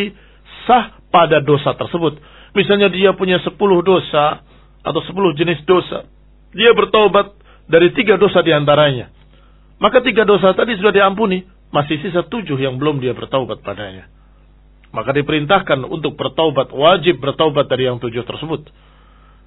sah 0.69 1.01
pada 1.09 1.41
dosa 1.41 1.73
tersebut. 1.75 2.21
Misalnya 2.53 2.93
dia 2.93 3.17
punya 3.17 3.41
sepuluh 3.41 3.81
dosa 3.81 4.45
atau 4.85 5.01
sepuluh 5.09 5.33
jenis 5.33 5.65
dosa. 5.65 6.05
Dia 6.53 6.77
bertaubat 6.77 7.33
dari 7.65 7.97
tiga 7.97 8.21
dosa 8.21 8.45
di 8.45 8.53
antaranya. 8.53 9.09
Maka 9.81 10.05
tiga 10.05 10.29
dosa 10.29 10.53
tadi 10.53 10.77
sudah 10.77 10.93
diampuni. 10.93 11.49
Masih 11.73 12.05
sisa 12.05 12.29
tujuh 12.29 12.61
yang 12.61 12.77
belum 12.77 13.01
dia 13.01 13.17
bertaubat 13.17 13.65
padanya. 13.65 14.12
Maka 14.93 15.17
diperintahkan 15.17 15.89
untuk 15.89 16.21
bertaubat, 16.21 16.69
wajib 16.69 17.17
bertaubat 17.25 17.65
dari 17.69 17.89
yang 17.89 17.97
tujuh 17.97 18.29
tersebut. 18.29 18.69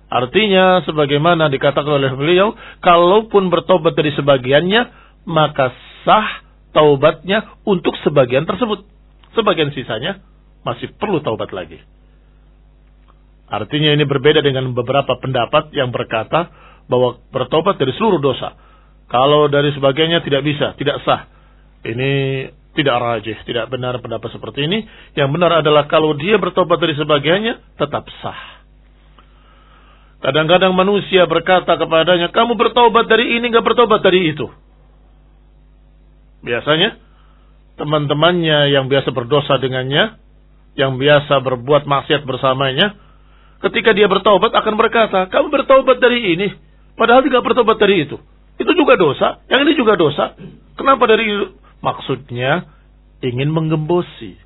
Artinya, 0.09 0.81
sebagaimana 0.85 1.49
dikatakan 1.53 2.01
oleh 2.01 2.13
beliau, 2.17 2.53
kalaupun 2.81 3.53
bertobat 3.53 3.93
dari 3.93 4.13
sebagiannya, 4.17 4.81
maka 5.29 5.73
sah 6.01 6.45
taubatnya 6.73 7.61
untuk 7.65 7.93
sebagian 8.01 8.49
tersebut. 8.49 8.85
Sebagian 9.37 9.69
sisanya 9.73 10.21
masih 10.65 10.93
perlu 10.97 11.21
taubat 11.21 11.53
lagi. 11.53 11.77
Artinya 13.45 13.93
ini 13.93 14.05
berbeda 14.09 14.41
dengan 14.41 14.73
beberapa 14.73 15.21
pendapat 15.21 15.69
yang 15.77 15.93
berkata 15.93 16.49
bahwa 16.89 17.21
bertobat 17.29 17.77
dari 17.77 17.93
seluruh 17.93 18.17
dosa. 18.17 18.57
Kalau 19.05 19.45
dari 19.45 19.69
sebagiannya 19.77 20.25
tidak 20.25 20.41
bisa, 20.41 20.73
tidak 20.81 20.97
sah. 21.05 21.29
Ini 21.85 22.11
tidak 22.75 22.95
rajih, 22.99 23.37
tidak 23.47 23.71
benar 23.71 23.95
pendapat 24.03 24.29
seperti 24.35 24.67
ini. 24.67 24.83
Yang 25.15 25.29
benar 25.31 25.63
adalah 25.63 25.87
kalau 25.87 26.11
dia 26.13 26.35
bertobat 26.35 26.77
dari 26.77 26.93
sebagiannya, 26.99 27.79
tetap 27.79 28.03
sah. 28.19 28.55
Kadang-kadang 30.19 30.75
manusia 30.75 31.23
berkata 31.23 31.79
kepadanya, 31.79 32.35
kamu 32.35 32.59
bertobat 32.59 33.07
dari 33.07 33.39
ini, 33.39 33.47
nggak 33.47 33.63
bertobat 33.63 34.03
dari 34.03 34.35
itu. 34.35 34.51
Biasanya, 36.43 36.99
teman-temannya 37.79 38.75
yang 38.75 38.91
biasa 38.91 39.09
berdosa 39.15 39.55
dengannya, 39.57 40.19
yang 40.75 40.99
biasa 40.99 41.39
berbuat 41.39 41.87
maksiat 41.87 42.27
bersamanya, 42.27 42.99
ketika 43.63 43.95
dia 43.95 44.11
bertobat 44.11 44.51
akan 44.51 44.75
berkata, 44.75 45.31
kamu 45.31 45.47
bertobat 45.47 45.97
dari 46.03 46.35
ini, 46.35 46.47
padahal 46.99 47.23
tidak 47.23 47.39
bertobat 47.39 47.79
dari 47.79 48.03
itu. 48.03 48.19
Itu 48.55 48.71
juga 48.75 48.99
dosa, 48.99 49.43
yang 49.47 49.63
ini 49.63 49.73
juga 49.75 49.95
dosa. 49.99 50.35
Kenapa 50.75 51.07
dari 51.07 51.27
Maksudnya 51.85 52.65
ingin 53.21 53.53
menggembosi. 53.53 54.41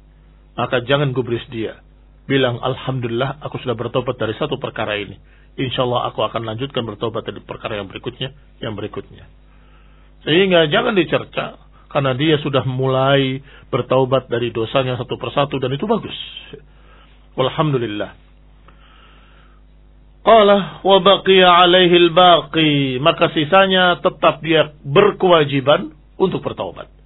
Maka 0.60 0.84
jangan 0.84 1.16
gubris 1.16 1.44
dia. 1.48 1.80
Bilang, 2.28 2.60
Alhamdulillah 2.60 3.40
aku 3.40 3.64
sudah 3.64 3.80
bertobat 3.80 4.20
dari 4.20 4.36
satu 4.36 4.60
perkara 4.60 5.00
ini. 5.00 5.16
Insya 5.56 5.88
Allah 5.88 6.12
aku 6.12 6.20
akan 6.20 6.44
lanjutkan 6.44 6.84
bertobat 6.84 7.24
dari 7.24 7.40
perkara 7.40 7.80
yang 7.80 7.88
berikutnya, 7.88 8.36
yang 8.60 8.76
berikutnya. 8.76 9.24
Sehingga 10.28 10.68
jangan 10.68 11.00
dicerca. 11.00 11.72
Karena 11.90 12.14
dia 12.14 12.38
sudah 12.38 12.62
mulai 12.70 13.42
bertaubat 13.74 14.30
dari 14.30 14.54
dosanya 14.54 14.94
satu 15.00 15.18
persatu 15.18 15.58
dan 15.58 15.74
itu 15.74 15.90
bagus. 15.90 16.14
Alhamdulillah. 17.34 18.14
Qala 20.22 20.86
wa 20.86 20.98
baqiya 21.02 21.50
alaihi 21.50 21.96
al-baqi. 21.98 23.02
Maka 23.02 23.34
sisanya 23.34 23.98
tetap 24.06 24.44
dia 24.46 24.70
berkewajiban 24.86 25.98
untuk 26.22 26.46
bertaubat. 26.46 26.99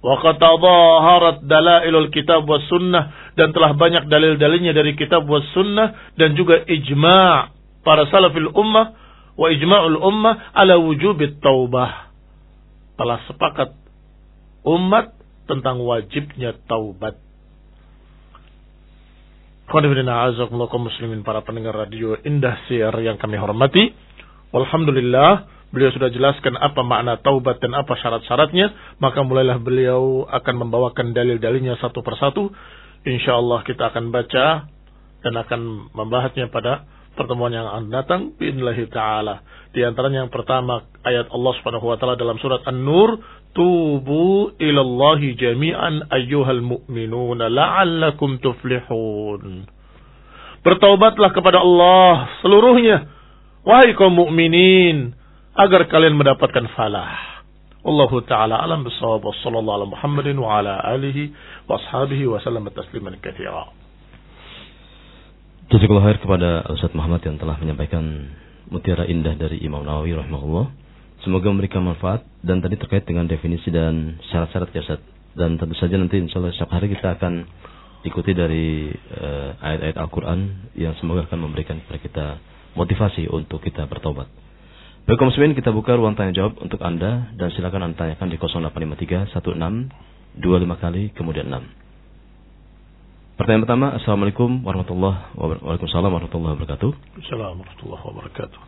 Waqad 0.00 0.40
tadhaharat 0.40 1.44
dalailul 1.44 2.08
kitab 2.08 2.48
was 2.48 2.64
sunnah 2.72 3.32
dan 3.36 3.52
telah 3.52 3.76
banyak 3.76 4.08
dalil-dalilnya 4.08 4.72
dari 4.72 4.96
kitab 4.96 5.28
was 5.28 5.44
sunnah 5.52 5.92
dan 6.16 6.32
juga 6.32 6.64
ijma' 6.64 7.52
para 7.84 8.08
salafil 8.08 8.48
ummah 8.48 8.96
wa 9.36 9.46
ijma'ul 9.52 10.00
ummah 10.00 10.56
ala 10.56 10.80
wujubit 10.80 11.40
taubah. 11.44 12.12
Telah 12.96 13.18
sepakat 13.28 13.76
umat 14.64 15.16
tentang 15.48 15.80
wajibnya 15.84 16.56
taubat. 16.64 17.16
Qanifidina 19.70 20.26
azakumullah 20.32 20.72
muslimin 20.80 21.22
para 21.22 21.46
pendengar 21.46 21.76
radio 21.76 22.18
Indah 22.26 22.58
Siar 22.66 22.92
yang 23.04 23.16
kami 23.20 23.38
hormati. 23.38 23.94
Walhamdulillah 24.50 25.59
Beliau 25.70 25.94
sudah 25.94 26.10
jelaskan 26.10 26.58
apa 26.58 26.82
makna 26.82 27.22
taubat 27.22 27.62
dan 27.62 27.78
apa 27.78 27.94
syarat-syaratnya, 27.94 28.98
maka 28.98 29.22
mulailah 29.22 29.62
beliau 29.62 30.26
akan 30.26 30.66
membawakan 30.66 31.14
dalil-dalilnya 31.14 31.78
satu 31.78 32.02
persatu. 32.02 32.50
Insya 33.06 33.38
Allah 33.38 33.62
kita 33.62 33.94
akan 33.94 34.10
baca 34.10 34.66
dan 35.22 35.34
akan 35.38 35.94
membahasnya 35.94 36.50
pada 36.50 36.84
pertemuan 37.14 37.54
yang 37.54 37.70
akan 37.70 37.86
datang 37.86 38.20
biidnillahi 38.34 38.90
taala. 38.90 39.46
Di 39.70 39.86
antaranya 39.86 40.26
yang 40.26 40.32
pertama 40.34 40.90
ayat 41.06 41.30
Allah 41.30 41.52
Subhanahu 41.62 41.86
wa 41.86 41.96
taala 42.02 42.18
dalam 42.18 42.42
surat 42.42 42.66
An-Nur, 42.66 43.22
"Tubu 43.54 44.58
ilallahi 44.58 45.38
jami'an 45.38 46.10
ayyuhal 46.10 46.66
mu'minuna 46.66 47.46
la'allakum 47.46 48.42
tuflihun." 48.42 49.70
Bertaubatlah 50.66 51.30
kepada 51.30 51.62
Allah 51.62 52.26
seluruhnya. 52.42 53.06
Wahai 53.62 53.92
kaum 53.92 54.16
mukminin, 54.16 55.19
agar 55.60 55.84
kalian 55.92 56.16
mendapatkan 56.16 56.64
falah. 56.72 57.44
Allahu 57.84 58.24
taala 58.24 58.60
alam 58.60 58.84
bisawab 58.84 59.24
wa 59.24 59.32
sallallahu 59.44 59.76
ala 59.76 59.86
Muhammadin 59.88 60.36
wa 60.40 60.60
ala 60.60 60.80
alihi 60.84 61.32
wa 61.68 61.76
ashabihi 61.76 62.28
wa 62.28 62.40
sallam 62.40 62.64
tasliman 62.72 63.16
katsira. 63.20 63.68
Jazakallahu 65.68 66.06
khair 66.08 66.18
kepada 66.20 66.64
Ustaz 66.72 66.92
Muhammad 66.96 67.24
yang 67.24 67.36
telah 67.36 67.56
menyampaikan 67.60 68.04
mutiara 68.72 69.04
indah 69.04 69.36
dari 69.36 69.60
Imam 69.60 69.84
Nawawi 69.84 70.16
rahimahullah. 70.16 70.66
Semoga 71.24 71.52
memberikan 71.52 71.84
manfaat 71.84 72.24
dan 72.40 72.64
tadi 72.64 72.80
terkait 72.80 73.04
dengan 73.04 73.28
definisi 73.28 73.68
dan 73.68 74.16
syarat-syarat 74.32 74.72
jasad 74.72 75.00
dan 75.36 75.60
tentu 75.60 75.76
saja 75.76 76.00
nanti 76.00 76.16
insya 76.16 76.40
Allah 76.40 76.56
setiap 76.56 76.72
hari 76.72 76.88
kita 76.88 77.20
akan 77.20 77.44
ikuti 78.08 78.32
dari 78.32 78.88
uh, 78.92 79.60
ayat-ayat 79.60 79.96
Al-Quran 80.00 80.40
yang 80.80 80.96
semoga 80.96 81.28
akan 81.28 81.38
memberikan 81.44 81.76
kepada 81.84 81.98
kita 82.00 82.26
motivasi 82.72 83.28
untuk 83.28 83.60
kita 83.60 83.84
bertobat. 83.84 84.26
Baik 85.08 85.20
muslimin 85.24 85.56
kita 85.56 85.72
buka 85.72 85.96
ruang 85.96 86.12
tanya 86.12 86.36
jawab 86.36 86.60
untuk 86.60 86.80
Anda 86.84 87.32
dan 87.36 87.48
silakan 87.56 87.90
Anda 87.90 87.96
tanyakan 87.96 88.28
di 88.28 88.36
0853 88.36 89.32
16 89.32 90.10
25 90.40 90.82
kali 90.82 91.02
kemudian 91.16 91.48
6. 91.48 93.40
Pertanyaan 93.40 93.64
pertama, 93.64 93.86
Assalamualaikum 93.96 94.60
warahmatullahi 94.68 95.32
wabarakatuh. 95.32 95.88
warahmatullahi 95.88 96.52
wabarakatuh. 96.60 96.90
Assalamualaikum 97.24 97.64
warahmatullahi 97.64 98.04
wabarakatuh. 98.04 98.60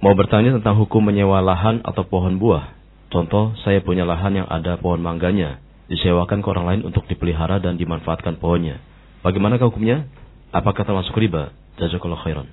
Mau 0.00 0.14
bertanya 0.16 0.56
tentang 0.56 0.80
hukum 0.80 1.04
menyewa 1.04 1.44
lahan 1.44 1.84
atau 1.84 2.08
pohon 2.08 2.40
buah. 2.40 2.72
Contoh, 3.12 3.52
saya 3.62 3.84
punya 3.84 4.08
lahan 4.08 4.32
yang 4.42 4.48
ada 4.48 4.80
pohon 4.80 4.98
mangganya, 5.04 5.60
disewakan 5.92 6.40
ke 6.40 6.48
orang 6.48 6.66
lain 6.66 6.80
untuk 6.88 7.04
dipelihara 7.04 7.60
dan 7.60 7.76
dimanfaatkan 7.76 8.40
pohonnya. 8.40 8.80
Bagaimana 9.20 9.60
hukumnya? 9.60 10.08
Apakah 10.50 10.88
termasuk 10.88 11.14
riba? 11.20 11.52
Jazakallah 11.76 12.20
khairan. 12.24 12.48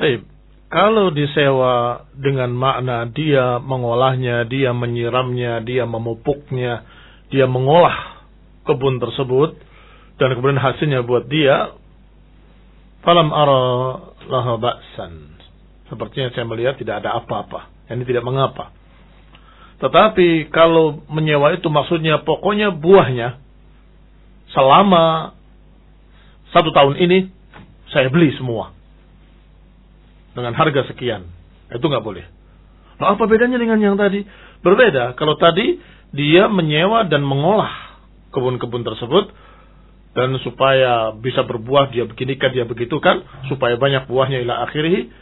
Baik, 0.00 0.24
kalau 0.68 1.08
disewa 1.08 2.04
dengan 2.12 2.52
makna 2.52 3.08
dia 3.08 3.56
mengolahnya, 3.56 4.44
dia 4.44 4.76
menyiramnya, 4.76 5.64
dia 5.64 5.88
memupuknya, 5.88 6.84
dia 7.32 7.48
mengolah 7.48 8.24
kebun 8.68 9.00
tersebut 9.00 9.56
dan 10.20 10.36
kemudian 10.36 10.60
hasilnya 10.60 11.00
buat 11.08 11.24
dia, 11.32 11.72
falam 13.00 13.32
ara 13.32 13.60
laha 14.28 14.54
ba'san. 14.60 15.40
Sepertinya 15.88 16.28
saya 16.36 16.44
melihat 16.44 16.76
tidak 16.76 17.00
ada 17.00 17.16
apa-apa. 17.16 17.72
Ini 17.88 18.04
tidak 18.04 18.28
mengapa. 18.28 18.68
Tetapi 19.80 20.52
kalau 20.52 21.00
menyewa 21.08 21.56
itu 21.56 21.72
maksudnya 21.72 22.20
pokoknya 22.20 22.76
buahnya 22.76 23.40
selama 24.52 25.32
satu 26.52 26.68
tahun 26.76 27.00
ini 27.00 27.32
saya 27.88 28.12
beli 28.12 28.36
semua 28.36 28.77
dengan 30.38 30.54
harga 30.54 30.86
sekian. 30.86 31.26
Itu 31.74 31.84
nggak 31.90 32.06
boleh. 32.06 32.24
Nah, 32.98 33.14
apa 33.14 33.26
bedanya 33.26 33.58
dengan 33.58 33.78
yang 33.82 33.98
tadi? 33.98 34.22
Berbeda. 34.62 35.18
Kalau 35.18 35.34
tadi 35.38 35.78
dia 36.14 36.46
menyewa 36.46 37.06
dan 37.06 37.26
mengolah 37.26 37.98
kebun-kebun 38.30 38.86
tersebut 38.86 39.30
dan 40.16 40.34
supaya 40.42 41.12
bisa 41.14 41.44
berbuah 41.44 41.92
dia 41.92 42.08
beginikan 42.08 42.50
dia 42.50 42.64
begitukan 42.64 43.22
supaya 43.52 43.76
banyak 43.76 44.08
buahnya 44.08 44.42
ila 44.42 44.66
akhirih 44.66 45.12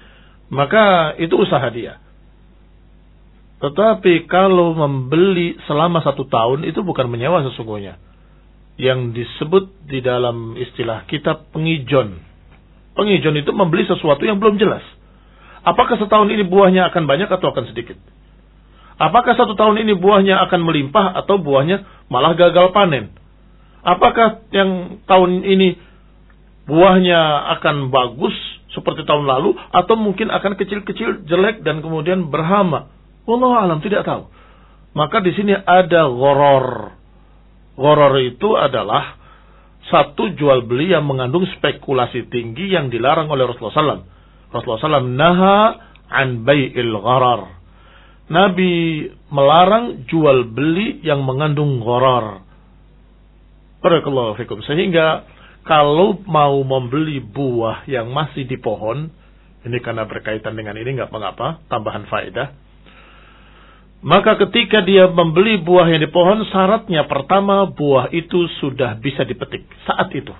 maka 0.48 1.14
itu 1.18 1.34
usaha 1.34 1.66
dia. 1.74 1.98
Tetapi 3.56 4.28
kalau 4.28 4.76
membeli 4.76 5.56
selama 5.64 6.04
satu 6.04 6.28
tahun 6.28 6.68
itu 6.68 6.84
bukan 6.84 7.08
menyewa 7.08 7.40
sesungguhnya. 7.50 7.96
Yang 8.76 9.16
disebut 9.16 9.88
di 9.88 10.04
dalam 10.04 10.52
istilah 10.60 11.08
kita 11.08 11.48
pengijon. 11.50 12.20
Pengijon 12.92 13.40
itu 13.40 13.48
membeli 13.56 13.88
sesuatu 13.88 14.20
yang 14.28 14.36
belum 14.36 14.60
jelas. 14.60 14.84
Apakah 15.66 15.98
setahun 15.98 16.30
ini 16.30 16.46
buahnya 16.46 16.94
akan 16.94 17.10
banyak 17.10 17.26
atau 17.26 17.50
akan 17.50 17.66
sedikit? 17.74 17.98
Apakah 18.96 19.34
satu 19.34 19.58
tahun 19.58 19.82
ini 19.82 19.98
buahnya 19.98 20.40
akan 20.48 20.60
melimpah 20.62 21.12
atau 21.20 21.36
buahnya 21.36 22.06
malah 22.06 22.38
gagal 22.38 22.70
panen? 22.70 23.12
Apakah 23.82 24.46
yang 24.54 25.02
tahun 25.04 25.42
ini 25.42 25.76
buahnya 26.70 27.50
akan 27.58 27.90
bagus 27.90 28.32
seperti 28.72 29.04
tahun 29.04 29.26
lalu 29.26 29.58
atau 29.74 29.94
mungkin 29.98 30.32
akan 30.32 30.54
kecil-kecil 30.56 31.28
jelek 31.28 31.60
dan 31.66 31.82
kemudian 31.84 32.30
berhama? 32.30 32.88
Wallahu 33.26 33.58
alam 33.58 33.82
tidak 33.82 34.06
tahu. 34.06 34.30
Maka 34.96 35.20
di 35.20 35.34
sini 35.36 35.52
ada 35.52 36.08
goror. 36.08 36.96
Goror 37.76 38.14
itu 38.22 38.56
adalah 38.56 39.20
satu 39.92 40.32
jual 40.32 40.64
beli 40.64 40.96
yang 40.96 41.04
mengandung 41.04 41.44
spekulasi 41.58 42.32
tinggi 42.32 42.72
yang 42.72 42.88
dilarang 42.88 43.28
oleh 43.28 43.44
Rasulullah 43.44 44.00
SAW. 44.00 44.15
Rasulullah 44.50 45.00
SAW 45.02 45.10
naha 45.14 45.56
an 46.10 46.46
bay'il 46.46 46.94
gharar. 47.02 47.56
Nabi 48.26 49.06
melarang 49.30 50.06
jual 50.10 50.50
beli 50.50 51.02
yang 51.06 51.22
mengandung 51.22 51.78
gharar. 51.82 52.42
Barakallahu 53.82 54.34
fikum. 54.38 54.62
Sehingga 54.66 55.22
kalau 55.66 56.18
mau 56.26 56.62
membeli 56.62 57.22
buah 57.22 57.86
yang 57.90 58.10
masih 58.10 58.46
di 58.46 58.58
pohon, 58.58 59.10
ini 59.66 59.78
karena 59.82 60.06
berkaitan 60.06 60.54
dengan 60.54 60.78
ini 60.78 60.94
nggak 60.98 61.10
mengapa, 61.10 61.62
tambahan 61.70 62.06
faedah. 62.06 62.54
Maka 64.06 64.38
ketika 64.46 64.86
dia 64.86 65.10
membeli 65.10 65.58
buah 65.58 65.90
yang 65.90 65.98
di 65.98 66.10
pohon, 66.10 66.46
syaratnya 66.50 67.10
pertama 67.10 67.66
buah 67.66 68.14
itu 68.14 68.46
sudah 68.62 68.94
bisa 69.02 69.26
dipetik 69.26 69.66
saat 69.82 70.14
itu. 70.14 70.30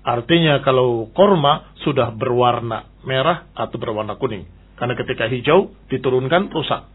Artinya 0.00 0.64
kalau 0.64 1.12
korma 1.12 1.76
sudah 1.84 2.12
berwarna 2.16 2.88
merah 3.04 3.52
atau 3.52 3.76
berwarna 3.76 4.16
kuning. 4.16 4.48
Karena 4.80 4.96
ketika 4.96 5.28
hijau 5.28 5.76
diturunkan 5.92 6.48
rusak. 6.48 6.88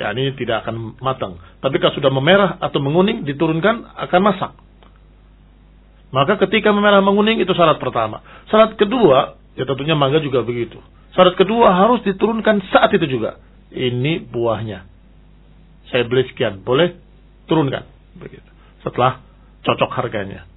Ya 0.00 0.14
ini 0.14 0.32
tidak 0.38 0.64
akan 0.64 0.96
matang. 1.02 1.36
Tapi 1.60 1.76
kalau 1.82 1.92
sudah 1.98 2.08
memerah 2.08 2.56
atau 2.62 2.78
menguning 2.80 3.26
diturunkan 3.26 3.84
akan 4.08 4.20
masak. 4.22 4.52
Maka 6.08 6.40
ketika 6.48 6.72
memerah 6.72 7.04
menguning 7.04 7.42
itu 7.42 7.52
syarat 7.52 7.76
pertama. 7.76 8.24
Syarat 8.48 8.80
kedua, 8.80 9.36
ya 9.58 9.68
tentunya 9.68 9.92
mangga 9.92 10.24
juga 10.24 10.40
begitu. 10.40 10.80
Syarat 11.12 11.36
kedua 11.36 11.74
harus 11.74 12.00
diturunkan 12.06 12.64
saat 12.72 12.94
itu 12.96 13.04
juga. 13.18 13.36
Ini 13.68 14.24
buahnya. 14.24 14.88
Saya 15.92 16.08
beli 16.08 16.24
sekian, 16.32 16.64
boleh 16.64 16.96
turunkan. 17.44 17.84
Begitu. 18.16 18.48
Setelah 18.80 19.20
cocok 19.66 19.90
harganya. 19.92 20.48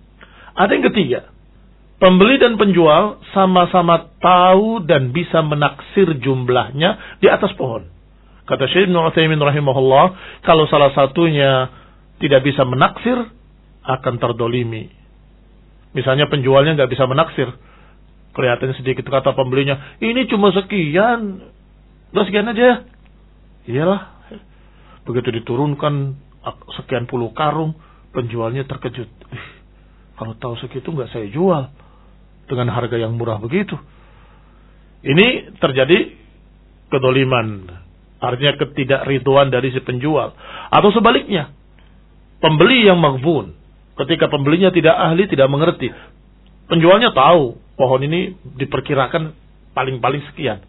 Ada 0.55 0.71
yang 0.75 0.85
ketiga. 0.91 1.21
Pembeli 2.01 2.41
dan 2.41 2.57
penjual 2.57 3.21
sama-sama 3.29 4.09
tahu 4.17 4.81
dan 4.89 5.13
bisa 5.13 5.45
menaksir 5.45 6.17
jumlahnya 6.17 7.21
di 7.21 7.29
atas 7.29 7.53
pohon. 7.53 7.85
Kata 8.49 8.65
Syekh 8.65 8.89
Ibn 8.89 8.97
Uthaymin 9.05 9.37
rahimahullah, 9.37 10.05
kalau 10.41 10.65
salah 10.65 10.89
satunya 10.97 11.69
tidak 12.17 12.41
bisa 12.41 12.65
menaksir, 12.65 13.21
akan 13.85 14.17
terdolimi. 14.17 14.89
Misalnya 15.93 16.25
penjualnya 16.25 16.73
nggak 16.73 16.91
bisa 16.91 17.05
menaksir. 17.05 17.49
Kelihatan 18.33 18.73
sedikit 18.79 19.05
kata 19.05 19.37
pembelinya, 19.37 19.99
ini 20.01 20.25
cuma 20.25 20.49
sekian. 20.55 21.43
Udah 22.15 22.25
sekian 22.25 22.49
aja. 22.49 22.87
Iyalah. 23.69 24.01
Begitu 25.05 25.41
diturunkan 25.41 26.17
sekian 26.81 27.05
puluh 27.05 27.29
karung, 27.37 27.77
penjualnya 28.09 28.65
terkejut. 28.65 29.20
Kalau 30.19 30.33
tahu 30.37 30.55
segitu 30.59 30.91
nggak 30.91 31.11
saya 31.11 31.27
jual 31.31 31.71
dengan 32.51 32.67
harga 32.75 32.99
yang 32.99 33.15
murah 33.15 33.39
begitu. 33.39 33.79
Ini 35.01 35.57
terjadi 35.57 36.13
kedoliman. 36.91 37.71
Artinya 38.21 38.53
ketidakriduan 38.59 39.49
dari 39.49 39.73
si 39.73 39.81
penjual. 39.81 40.35
Atau 40.69 40.93
sebaliknya. 40.93 41.49
Pembeli 42.37 42.85
yang 42.85 43.01
maghbun. 43.01 43.57
Ketika 43.97 44.29
pembelinya 44.29 44.69
tidak 44.69 44.93
ahli, 44.93 45.25
tidak 45.25 45.49
mengerti. 45.49 45.89
Penjualnya 46.69 47.15
tahu 47.17 47.57
pohon 47.79 48.01
ini 48.05 48.37
diperkirakan 48.61 49.33
paling-paling 49.73 50.21
sekian. 50.31 50.61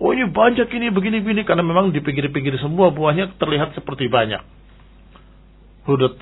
Oh 0.00 0.16
ini 0.16 0.24
banyak 0.32 0.72
ini 0.72 0.88
begini-begini. 0.88 1.44
Karena 1.44 1.60
memang 1.60 1.92
di 1.92 2.00
pinggir-pinggir 2.00 2.56
semua 2.56 2.88
buahnya 2.88 3.36
terlihat 3.36 3.76
seperti 3.76 4.08
banyak. 4.08 4.40
Sudah 5.84 6.16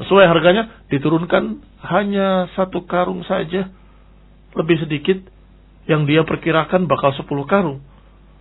Sesuai 0.00 0.24
harganya 0.24 0.86
diturunkan 0.88 1.60
hanya 1.84 2.48
satu 2.56 2.88
karung 2.88 3.20
saja. 3.28 3.68
Lebih 4.52 4.84
sedikit 4.84 5.18
yang 5.88 6.08
dia 6.08 6.24
perkirakan 6.24 6.88
bakal 6.88 7.12
sepuluh 7.16 7.44
karung. 7.44 7.84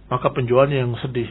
Maka 0.08 0.32
penjualnya 0.32 0.84
yang 0.84 0.96
sedih. 1.00 1.28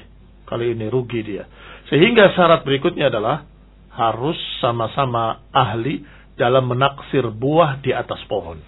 Kali 0.49 0.75
ini 0.75 0.91
rugi 0.91 1.21
dia. 1.23 1.47
Sehingga 1.93 2.33
syarat 2.35 2.67
berikutnya 2.67 3.13
adalah 3.13 3.47
harus 3.95 4.39
sama-sama 4.59 5.45
ahli 5.53 6.03
dalam 6.35 6.67
menaksir 6.67 7.29
buah 7.29 7.85
di 7.85 7.93
atas 7.93 8.19
pohon. 8.27 8.59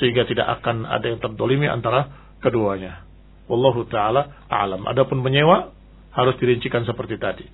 Sehingga 0.00 0.24
tidak 0.24 0.62
akan 0.62 0.88
ada 0.88 1.06
yang 1.10 1.20
terdolimi 1.20 1.68
antara 1.68 2.08
keduanya. 2.40 3.04
Wallahu 3.50 3.84
ta'ala 3.88 4.48
alam. 4.48 4.86
Adapun 4.86 5.20
menyewa 5.20 5.72
harus 6.14 6.34
dirincikan 6.40 6.84
seperti 6.88 7.20
tadi. 7.20 7.44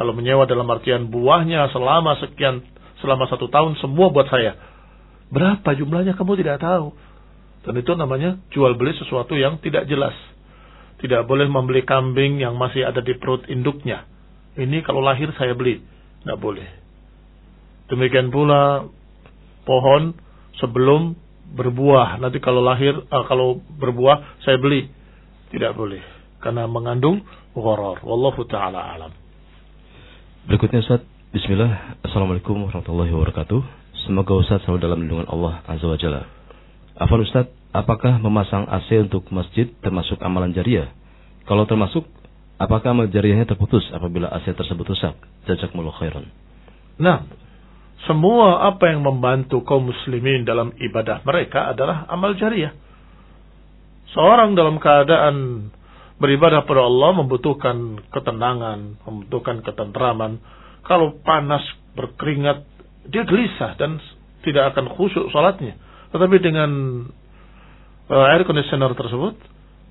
Kalau 0.00 0.16
menyewa 0.16 0.48
dalam 0.48 0.64
artian 0.72 1.12
buahnya 1.12 1.68
selama 1.76 2.16
sekian, 2.24 2.64
selama 3.04 3.28
satu 3.28 3.52
tahun 3.52 3.76
semua 3.84 4.08
buat 4.08 4.32
saya. 4.32 4.56
Berapa 5.28 5.76
jumlahnya 5.76 6.16
kamu 6.16 6.40
tidak 6.40 6.64
tahu. 6.64 6.96
Dan 7.68 7.76
itu 7.76 7.92
namanya 7.92 8.40
jual 8.48 8.80
beli 8.80 8.96
sesuatu 8.96 9.36
yang 9.36 9.60
tidak 9.60 9.84
jelas. 9.92 10.16
Tidak 11.04 11.28
boleh 11.28 11.52
membeli 11.52 11.84
kambing 11.84 12.40
yang 12.40 12.56
masih 12.56 12.88
ada 12.88 13.04
di 13.04 13.12
perut 13.20 13.44
induknya. 13.52 14.08
Ini 14.56 14.80
kalau 14.88 15.04
lahir 15.04 15.36
saya 15.36 15.52
beli. 15.52 15.84
Tidak 16.24 16.40
boleh. 16.40 16.64
Demikian 17.92 18.32
pula 18.32 18.88
pohon 19.68 20.16
sebelum 20.56 21.12
berbuah. 21.60 22.16
Nanti 22.24 22.40
kalau 22.40 22.64
lahir, 22.64 22.96
uh, 22.96 23.24
kalau 23.28 23.60
berbuah 23.76 24.40
saya 24.48 24.56
beli. 24.56 24.88
Tidak 25.52 25.76
boleh. 25.76 26.00
Karena 26.40 26.64
mengandung 26.64 27.20
horor. 27.52 28.00
Wallahu 28.00 28.48
ta'ala 28.48 28.96
alam. 28.96 29.19
Berikutnya 30.48 30.80
Ustaz, 30.80 31.04
Bismillah, 31.36 32.00
Assalamualaikum 32.00 32.56
warahmatullahi 32.64 33.12
wabarakatuh. 33.12 33.60
Semoga 34.08 34.40
Ustaz 34.40 34.64
selalu 34.64 34.80
dalam 34.80 34.98
lindungan 35.04 35.28
Allah 35.28 35.60
Azza 35.68 35.84
wa 35.84 36.00
Jalla. 36.00 36.24
Afan 36.96 37.20
Ustaz, 37.20 37.52
apakah 37.76 38.16
memasang 38.16 38.64
AC 38.64 38.88
untuk 39.04 39.28
masjid 39.36 39.68
termasuk 39.84 40.16
amalan 40.24 40.56
jariah? 40.56 40.88
Kalau 41.44 41.68
termasuk, 41.68 42.08
apakah 42.56 42.96
amal 42.96 43.12
jariahnya 43.12 43.44
terputus 43.44 43.84
apabila 43.92 44.32
AC 44.32 44.56
tersebut 44.56 44.88
rusak? 44.88 45.12
Jazakumullah 45.44 45.92
khairan. 46.00 46.24
Nah, 46.96 47.28
semua 48.08 48.64
apa 48.64 48.96
yang 48.96 49.04
membantu 49.04 49.60
kaum 49.60 49.92
muslimin 49.92 50.48
dalam 50.48 50.72
ibadah 50.80 51.20
mereka 51.20 51.76
adalah 51.76 52.08
amal 52.08 52.32
jariah. 52.32 52.72
Seorang 54.16 54.56
dalam 54.56 54.80
keadaan 54.80 55.68
Beribadah 56.20 56.68
pada 56.68 56.84
Allah 56.84 57.16
membutuhkan 57.16 57.96
ketenangan, 58.12 59.00
membutuhkan 59.08 59.64
ketentraman. 59.64 60.36
Kalau 60.84 61.16
panas, 61.24 61.64
berkeringat, 61.96 62.60
dia 63.08 63.24
gelisah 63.24 63.72
dan 63.80 63.96
tidak 64.44 64.76
akan 64.76 64.92
khusyuk 64.92 65.32
salatnya. 65.32 65.80
Tetapi 66.12 66.36
dengan 66.44 66.70
uh, 68.12 68.26
air 68.36 68.44
conditioner 68.44 68.92
tersebut, 68.92 69.32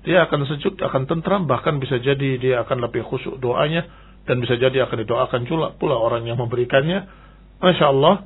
dia 0.06 0.22
akan 0.30 0.46
sejuk, 0.46 0.78
akan 0.78 1.10
tentram, 1.10 1.50
bahkan 1.50 1.82
bisa 1.82 1.98
jadi 1.98 2.38
dia 2.38 2.62
akan 2.62 2.78
lebih 2.78 3.02
khusyuk 3.10 3.42
doanya 3.42 3.90
dan 4.24 4.38
bisa 4.38 4.54
jadi 4.54 4.86
akan 4.86 5.02
didoakan 5.02 5.40
pula, 5.50 5.74
pula 5.74 5.98
orang 5.98 6.30
yang 6.30 6.38
memberikannya. 6.38 7.10
Masya 7.58 7.86
Allah. 7.90 8.22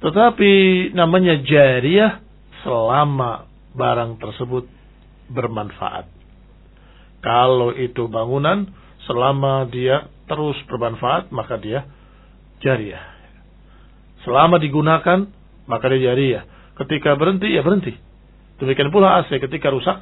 Tetapi 0.00 0.52
namanya 0.94 1.42
jariah 1.42 2.22
selama 2.62 3.50
barang 3.74 4.16
tersebut 4.22 4.64
bermanfaat. 5.28 6.19
Kalau 7.20 7.76
itu 7.76 8.08
bangunan, 8.08 8.64
selama 9.04 9.68
dia 9.68 10.08
terus 10.24 10.56
bermanfaat, 10.68 11.28
maka 11.32 11.60
dia 11.60 11.84
jariah. 12.64 13.02
Selama 14.24 14.56
digunakan, 14.56 15.28
maka 15.68 15.84
dia 15.92 16.12
jariah. 16.12 16.44
Ketika 16.80 17.16
berhenti, 17.16 17.52
ya 17.52 17.60
berhenti. 17.60 17.92
Demikian 18.60 18.92
pula 18.92 19.20
AC 19.20 19.32
ketika 19.36 19.72
rusak, 19.72 20.00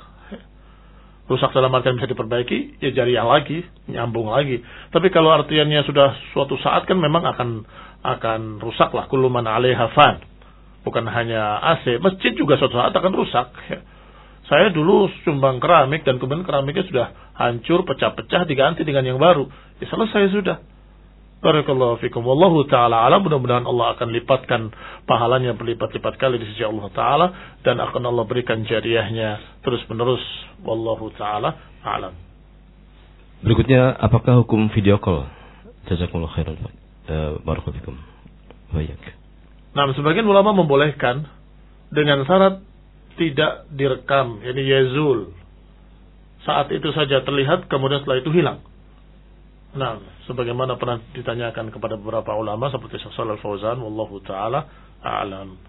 rusak 1.30 1.50
dalam 1.54 1.74
artian 1.74 1.98
bisa 1.98 2.10
diperbaiki, 2.10 2.82
ya 2.82 2.90
jariah 2.94 3.26
lagi, 3.26 3.66
nyambung 3.90 4.30
lagi. 4.30 4.62
Tapi 4.90 5.10
kalau 5.10 5.30
artiannya 5.34 5.86
sudah 5.86 6.14
suatu 6.34 6.58
saat 6.62 6.86
kan 6.86 6.98
memang 6.98 7.22
akan 7.22 7.48
akan 8.02 8.62
rusak 8.62 8.94
lah. 8.94 9.06
Kuluman 9.10 9.46
alaiha 9.46 9.90
fan. 9.94 10.22
Bukan 10.86 11.06
hanya 11.10 11.58
AC, 11.74 11.98
masjid 11.98 12.34
juga 12.34 12.54
suatu 12.58 12.78
saat 12.78 12.94
akan 12.94 13.12
rusak. 13.14 13.50
Ya 13.70 13.82
saya 14.48 14.72
dulu 14.72 15.12
sumbang 15.28 15.60
keramik 15.60 16.08
dan 16.08 16.16
kemudian 16.16 16.40
keramiknya 16.40 16.88
sudah 16.88 17.06
hancur, 17.36 17.84
pecah-pecah, 17.84 18.48
diganti 18.48 18.80
dengan 18.80 19.04
yang 19.04 19.20
baru. 19.20 19.44
Ya 19.76 19.86
selesai 19.92 20.32
sudah. 20.32 20.56
Barakallahu 21.38 22.02
fikum. 22.02 22.24
Wallahu 22.26 22.66
ta'ala 22.66 23.06
alam. 23.06 23.22
Mudah-mudahan 23.22 23.62
Allah 23.62 23.94
akan 23.94 24.08
lipatkan 24.10 24.74
pahalanya 25.06 25.54
berlipat-lipat 25.54 26.18
kali 26.18 26.40
di 26.40 26.50
sisi 26.50 26.66
Allah 26.66 26.88
ta'ala. 26.90 27.26
Dan 27.62 27.78
akan 27.78 28.08
Allah 28.08 28.24
berikan 28.26 28.64
jariahnya 28.66 29.60
terus-menerus. 29.62 30.24
Wallahu 30.64 31.14
ta'ala 31.14 31.78
alam. 31.86 32.16
Berikutnya, 33.44 33.94
apakah 34.02 34.42
hukum 34.42 34.66
video 34.74 34.98
call? 34.98 35.30
Jazakumullah 35.86 36.34
khairan. 36.34 36.58
Uh, 37.06 37.38
Barakallahu 37.46 37.78
fikum. 37.84 37.94
Baik. 38.74 38.98
Nah, 39.76 39.92
sebagian 39.94 40.26
ulama 40.26 40.56
membolehkan 40.56 41.22
dengan 41.94 42.26
syarat 42.26 42.66
tidak 43.18 43.66
direkam, 43.74 44.40
ini 44.40 44.62
yazul. 44.64 45.34
Saat 46.46 46.70
itu 46.72 46.88
saja 46.94 47.20
terlihat, 47.26 47.66
kemudian 47.66 48.00
setelah 48.00 48.22
itu 48.22 48.30
hilang. 48.30 48.64
Nah, 49.76 50.00
sebagaimana 50.24 50.80
pernah 50.80 51.02
ditanyakan 51.12 51.68
kepada 51.68 52.00
beberapa 52.00 52.32
ulama 52.32 52.72
seperti 52.72 53.02
Syekh 53.04 53.20
Al-Fauzan, 53.20 53.76
wallahu 53.82 54.22
taala 54.24 54.64
a'lam. 55.04 55.60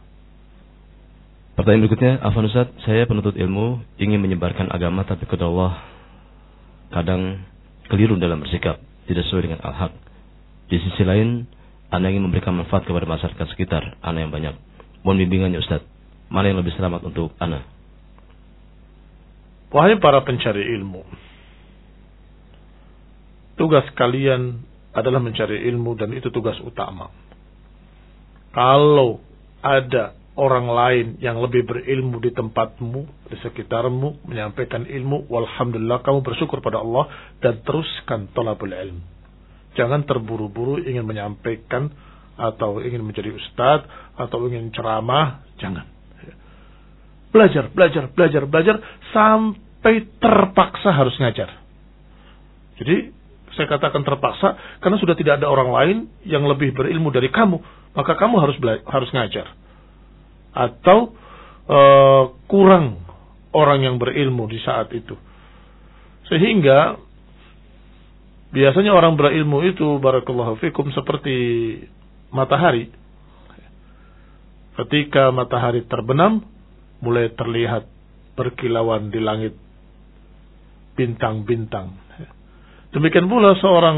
Pertanyaan 1.60 1.84
berikutnya, 1.84 2.14
Afan 2.24 2.48
Ustaz, 2.48 2.72
saya 2.88 3.04
penuntut 3.04 3.36
ilmu 3.36 3.84
ingin 4.00 4.24
menyebarkan 4.24 4.72
agama 4.72 5.04
tapi 5.04 5.28
kepada 5.28 5.52
Allah 5.52 5.84
kadang 6.96 7.44
keliru 7.92 8.16
dalam 8.16 8.40
bersikap, 8.40 8.80
tidak 9.12 9.28
sesuai 9.28 9.52
dengan 9.52 9.60
al-haq. 9.68 9.92
Di 10.72 10.80
sisi 10.80 11.04
lain, 11.04 11.44
Anda 11.92 12.16
ingin 12.16 12.24
memberikan 12.32 12.56
manfaat 12.56 12.88
kepada 12.88 13.04
masyarakat 13.04 13.46
sekitar 13.52 14.00
Anda 14.00 14.24
yang 14.24 14.32
banyak. 14.32 14.56
Mohon 15.04 15.18
bimbingannya 15.28 15.60
Ustaz. 15.60 15.84
Mana 16.30 16.54
yang 16.54 16.62
lebih 16.62 16.78
selamat 16.78 17.10
untuk 17.10 17.34
Anda? 17.42 17.66
Wahai 19.74 19.98
para 20.02 20.22
pencari 20.22 20.66
ilmu. 20.78 21.02
Tugas 23.58 23.86
kalian 23.98 24.62
adalah 24.94 25.22
mencari 25.22 25.66
ilmu 25.70 25.94
dan 25.98 26.14
itu 26.14 26.34
tugas 26.34 26.58
utama. 26.62 27.10
Kalau 28.50 29.22
ada 29.62 30.18
orang 30.40 30.68
lain 30.72 31.08
yang 31.20 31.38
lebih 31.38 31.68
berilmu 31.68 32.18
di 32.24 32.32
tempatmu, 32.34 33.30
di 33.30 33.38
sekitarmu, 33.44 34.26
menyampaikan 34.26 34.88
ilmu, 34.88 35.28
walhamdulillah 35.28 36.02
kamu 36.02 36.24
bersyukur 36.24 36.64
pada 36.64 36.82
Allah 36.82 37.36
dan 37.44 37.62
teruskan 37.62 38.32
tolabul 38.32 38.72
ilmu. 38.72 39.04
Jangan 39.78 40.08
terburu-buru 40.08 40.82
ingin 40.82 41.06
menyampaikan 41.06 41.94
atau 42.40 42.80
ingin 42.82 43.04
menjadi 43.04 43.36
ustadz 43.36 44.16
atau 44.18 44.48
ingin 44.50 44.72
ceramah, 44.74 45.46
jangan. 45.62 45.99
Belajar, 47.30 47.70
belajar, 47.70 48.10
belajar, 48.10 48.44
belajar 48.50 48.76
sampai 49.14 50.10
terpaksa 50.18 50.90
harus 50.90 51.14
ngajar. 51.22 51.50
Jadi 52.82 53.14
saya 53.54 53.68
katakan 53.70 54.02
terpaksa 54.08 54.80
karena 54.80 54.98
sudah 54.98 55.14
tidak 55.20 55.42
ada 55.42 55.52
orang 55.52 55.70
lain 55.70 55.98
yang 56.26 56.48
lebih 56.48 56.74
berilmu 56.74 57.12
dari 57.12 57.30
kamu, 57.30 57.60
maka 57.94 58.16
kamu 58.18 58.36
harus 58.40 58.58
harus 58.88 59.10
ngajar. 59.14 59.52
Atau 60.56 61.14
uh, 61.70 62.24
kurang 62.50 63.04
orang 63.54 63.86
yang 63.86 63.96
berilmu 64.02 64.50
di 64.50 64.58
saat 64.62 64.90
itu. 64.94 65.14
Sehingga 66.30 66.98
biasanya 68.54 68.94
orang 68.94 69.18
berilmu 69.18 69.66
itu 69.66 69.98
barakallahu 70.02 70.58
fikum 70.62 70.90
seperti 70.94 71.36
matahari. 72.34 72.90
Ketika 74.78 75.34
matahari 75.36 75.84
terbenam, 75.84 76.46
mulai 77.00 77.32
terlihat 77.36 77.88
berkilauan 78.36 79.12
di 79.12 79.20
langit 79.20 79.54
bintang-bintang. 80.96 81.96
Demikian 82.92 83.28
pula 83.32 83.56
seorang 83.60 83.98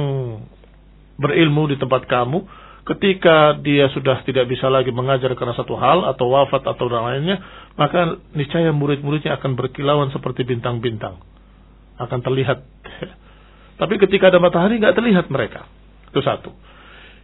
berilmu 1.17 1.69
di 1.69 1.77
tempat 1.77 2.05
kamu, 2.09 2.45
ketika 2.93 3.57
dia 3.61 3.89
sudah 3.93 4.25
tidak 4.25 4.49
bisa 4.49 4.67
lagi 4.67 4.89
mengajar 4.89 5.33
karena 5.37 5.53
satu 5.53 5.77
hal 5.77 6.05
atau 6.09 6.29
wafat 6.33 6.65
atau 6.65 6.89
lainnya, 6.89 7.37
maka 7.77 8.17
niscaya 8.33 8.73
murid-muridnya 8.73 9.37
akan 9.37 9.53
berkilauan 9.53 10.09
seperti 10.09 10.45
bintang-bintang. 10.45 11.21
Akan 12.01 12.25
terlihat. 12.25 12.65
Tapi 13.81 13.93
ketika 14.01 14.33
ada 14.33 14.41
matahari 14.41 14.81
nggak 14.81 14.97
terlihat 14.97 15.25
mereka. 15.29 15.69
Itu 16.09 16.21
satu. 16.25 16.51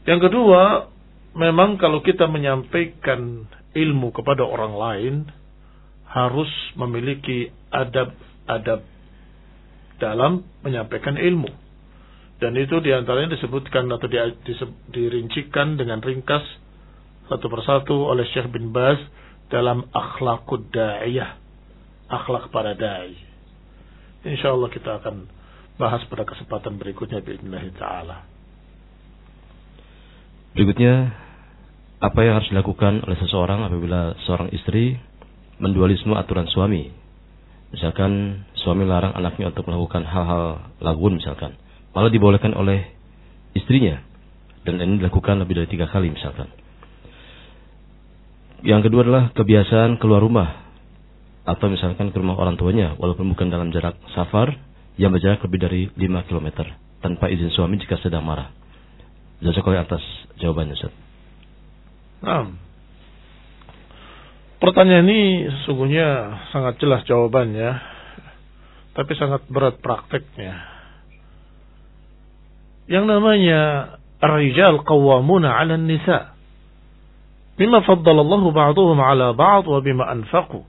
Yang 0.07 0.31
kedua, 0.31 0.87
memang 1.35 1.75
kalau 1.75 1.99
kita 1.99 2.25
menyampaikan 2.29 3.45
ilmu 3.75 4.09
kepada 4.15 4.47
orang 4.47 4.73
lain 4.73 5.13
harus 6.17 6.49
memiliki 6.73 7.53
adab-adab 7.69 8.81
dalam 10.01 10.41
menyampaikan 10.65 11.17
ilmu. 11.17 11.49
Dan 12.37 12.53
itu 12.53 12.77
di 12.81 12.93
antaranya 12.93 13.33
disebutkan 13.33 13.89
atau 13.89 14.05
di, 14.05 14.17
di, 14.45 14.53
dirincikan 14.93 15.77
dengan 15.77 16.01
ringkas 16.01 16.45
satu 17.29 17.49
persatu 17.49 18.07
oleh 18.09 18.25
Syekh 18.29 18.49
bin 18.53 18.69
Baz 18.69 18.97
dalam 19.49 19.89
akhlaqud 19.89 20.69
da'iyah. 20.69 21.37
Akhlak 22.07 22.53
para 22.53 22.71
da'i. 22.77 23.19
InsyaAllah 24.23 24.71
kita 24.71 25.01
akan 25.03 25.27
bahas 25.75 26.01
pada 26.07 26.23
kesempatan 26.23 26.79
berikutnya. 26.79 27.19
Bismillahirrahmanirrahim. 27.19 27.75
ta'ala. 27.75 28.17
Berikutnya 30.55 30.95
apa 31.97 32.19
yang 32.21 32.39
harus 32.39 32.49
dilakukan 32.53 33.01
oleh 33.03 33.17
seseorang 33.17 33.65
apabila 33.65 34.13
seorang 34.29 34.53
istri 34.53 34.97
mendualisme 35.57 36.13
aturan 36.13 36.49
suami. 36.49 36.89
Misalkan 37.73 38.43
suami 38.63 38.87
larang 38.87 39.11
anaknya 39.13 39.51
untuk 39.51 39.67
melakukan 39.67 40.07
hal-hal 40.07 40.71
lagun 40.79 41.19
misalkan. 41.19 41.59
Malah 41.91 42.13
dibolehkan 42.13 42.55
oleh 42.55 42.87
istrinya. 43.57 43.99
Dan 44.63 44.79
ini 44.83 44.99
dilakukan 44.99 45.39
lebih 45.43 45.63
dari 45.63 45.67
tiga 45.71 45.87
kali 45.87 46.11
misalkan. 46.11 46.47
Yang 48.63 48.89
kedua 48.89 49.01
adalah 49.03 49.23
kebiasaan 49.35 49.99
keluar 49.99 50.23
rumah. 50.23 50.67
Atau 51.47 51.71
misalkan 51.71 52.11
ke 52.11 52.17
rumah 52.19 52.35
orang 52.39 52.55
tuanya. 52.55 52.95
Walaupun 52.99 53.27
bukan 53.31 53.51
dalam 53.51 53.71
jarak 53.71 53.99
safar. 54.15 54.55
Yang 54.97 55.19
berjarak 55.19 55.39
lebih 55.45 55.59
dari 55.61 55.81
5 55.93 56.27
km. 56.27 56.47
Tanpa 57.03 57.29
izin 57.29 57.51
suami 57.53 57.77
jika 57.77 57.99
sedang 58.01 58.25
marah. 58.25 58.49
Jazakallah 59.43 59.85
atas 59.85 60.03
jawabannya 60.41 60.73
Ustaz. 60.73 60.93
Pertanyaan 64.59 65.07
ini 65.07 65.21
sesungguhnya 65.49 66.07
sangat 66.53 66.77
jelas 66.81 67.01
jawabannya, 67.05 67.71
tapi 68.97 69.11
sangat 69.17 69.45
berat 69.49 69.77
prakteknya. 69.81 70.55
Yang 72.87 73.05
namanya 73.05 73.61
rijal 74.23 74.81
qawwamuna 74.81 75.53
'ala 75.53 75.77
nisa. 75.77 76.33
Bima 77.57 77.83
faddalallahu 77.83 78.53
ba'dhum 78.53 78.97
'ala 78.97 79.33
ba'd 79.35 79.65
wa 79.67 79.79
bima 79.83 80.07
anfaqu. 80.07 80.63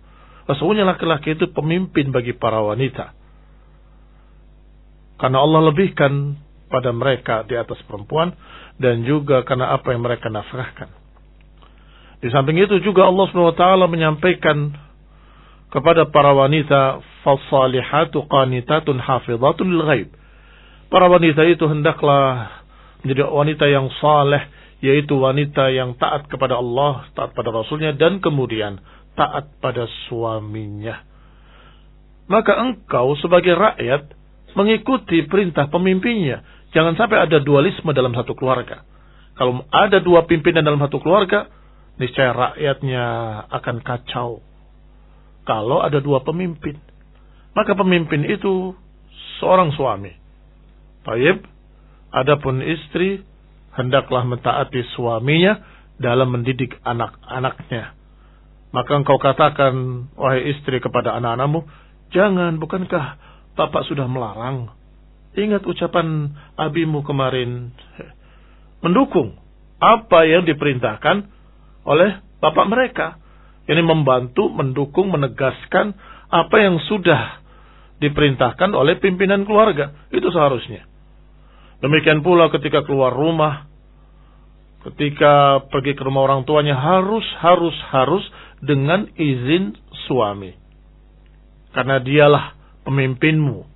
Sesungguhnya 0.49 0.89
laki-laki 0.89 1.37
itu 1.37 1.53
pemimpin 1.53 2.09
bagi 2.09 2.33
para 2.33 2.65
wanita. 2.65 3.13
Karena 5.21 5.45
Allah 5.45 5.69
lebihkan 5.69 6.41
pada 6.73 6.93
mereka 6.93 7.45
di 7.45 7.57
atas 7.57 7.81
perempuan 7.85 8.33
dan 8.81 9.03
juga 9.05 9.43
karena 9.45 9.77
apa 9.77 9.93
yang 9.93 10.05
mereka 10.05 10.33
nafkahkan. 10.33 10.98
Di 12.19 12.29
samping 12.35 12.59
itu 12.59 12.83
juga 12.83 13.07
Allah 13.07 13.31
SWT 13.31 13.63
menyampaikan 13.87 14.75
kepada 15.71 16.09
para 16.09 16.35
wanita 16.35 17.05
fasalihatu 17.23 18.27
qanitatun 18.27 18.99
hafizatun 18.99 19.67
lil 19.69 19.85
ghaib. 19.87 20.09
Para 20.89 21.07
wanita 21.07 21.45
itu 21.45 21.69
hendaklah 21.69 22.49
menjadi 23.05 23.29
wanita 23.29 23.65
yang 23.69 23.87
saleh 24.01 24.43
yaitu 24.79 25.19
wanita 25.19 25.75
yang 25.75 25.99
taat 25.99 26.27
kepada 26.31 26.59
Allah, 26.59 27.07
taat 27.15 27.35
pada 27.35 27.51
Rasulnya 27.51 27.95
dan 27.95 28.23
kemudian 28.23 28.79
taat 29.19 29.59
pada 29.59 29.87
suaminya. 30.07 31.03
Maka 32.31 32.61
engkau 32.63 33.19
sebagai 33.19 33.59
rakyat 33.59 34.15
mengikuti 34.55 35.27
perintah 35.27 35.67
pemimpinnya. 35.67 36.45
Jangan 36.77 36.95
sampai 36.95 37.27
ada 37.27 37.41
dualisme 37.41 37.91
dalam 37.97 38.13
satu 38.13 38.37
keluarga. 38.37 38.85
Kalau 39.35 39.65
ada 39.73 39.99
dua 40.03 40.29
pimpinan 40.29 40.67
dalam 40.67 40.79
satu 40.83 41.01
keluarga, 41.01 41.49
niscaya 41.99 42.33
rakyatnya 42.33 43.05
akan 43.51 43.77
kacau. 43.83 44.41
Kalau 45.45 45.83
ada 45.83 45.99
dua 45.99 46.23
pemimpin, 46.23 46.79
maka 47.57 47.75
pemimpin 47.75 48.23
itu 48.29 48.77
seorang 49.43 49.75
suami. 49.75 50.13
Taib, 51.03 51.43
adapun 52.13 52.61
istri 52.63 53.25
hendaklah 53.75 54.23
mentaati 54.27 54.83
suaminya 54.95 55.63
dalam 55.99 56.31
mendidik 56.35 56.79
anak-anaknya. 56.85 57.97
Maka 58.69 58.93
engkau 59.01 59.17
katakan, 59.17 59.75
wahai 60.15 60.53
istri 60.53 60.79
kepada 60.79 61.17
anak-anakmu, 61.17 61.65
jangan, 62.13 62.61
bukankah 62.61 63.17
bapak 63.57 63.89
sudah 63.89 64.05
melarang? 64.05 64.71
Ingat 65.33 65.65
ucapan 65.65 66.37
abimu 66.59 67.01
kemarin. 67.03 67.73
Mendukung 68.85 69.35
apa 69.79 70.27
yang 70.27 70.45
diperintahkan 70.45 71.38
oleh 71.89 72.21
bapak 72.45 72.67
mereka. 72.69 73.17
Ini 73.69 73.81
membantu, 73.85 74.49
mendukung, 74.49 75.13
menegaskan 75.13 75.93
apa 76.29 76.57
yang 76.57 76.81
sudah 76.89 77.41
diperintahkan 78.01 78.73
oleh 78.73 78.97
pimpinan 79.01 79.45
keluarga. 79.45 80.09
Itu 80.09 80.33
seharusnya. 80.33 80.89
Demikian 81.85 82.25
pula 82.25 82.49
ketika 82.49 82.83
keluar 82.85 83.13
rumah, 83.13 83.69
ketika 84.89 85.65
pergi 85.69 85.95
ke 85.95 86.03
rumah 86.03 86.27
orang 86.27 86.43
tuanya 86.49 86.75
harus, 86.75 87.25
harus, 87.45 87.77
harus 87.93 88.25
dengan 88.65 89.07
izin 89.15 89.77
suami. 90.09 90.57
Karena 91.77 92.01
dialah 92.01 92.57
pemimpinmu. 92.89 93.69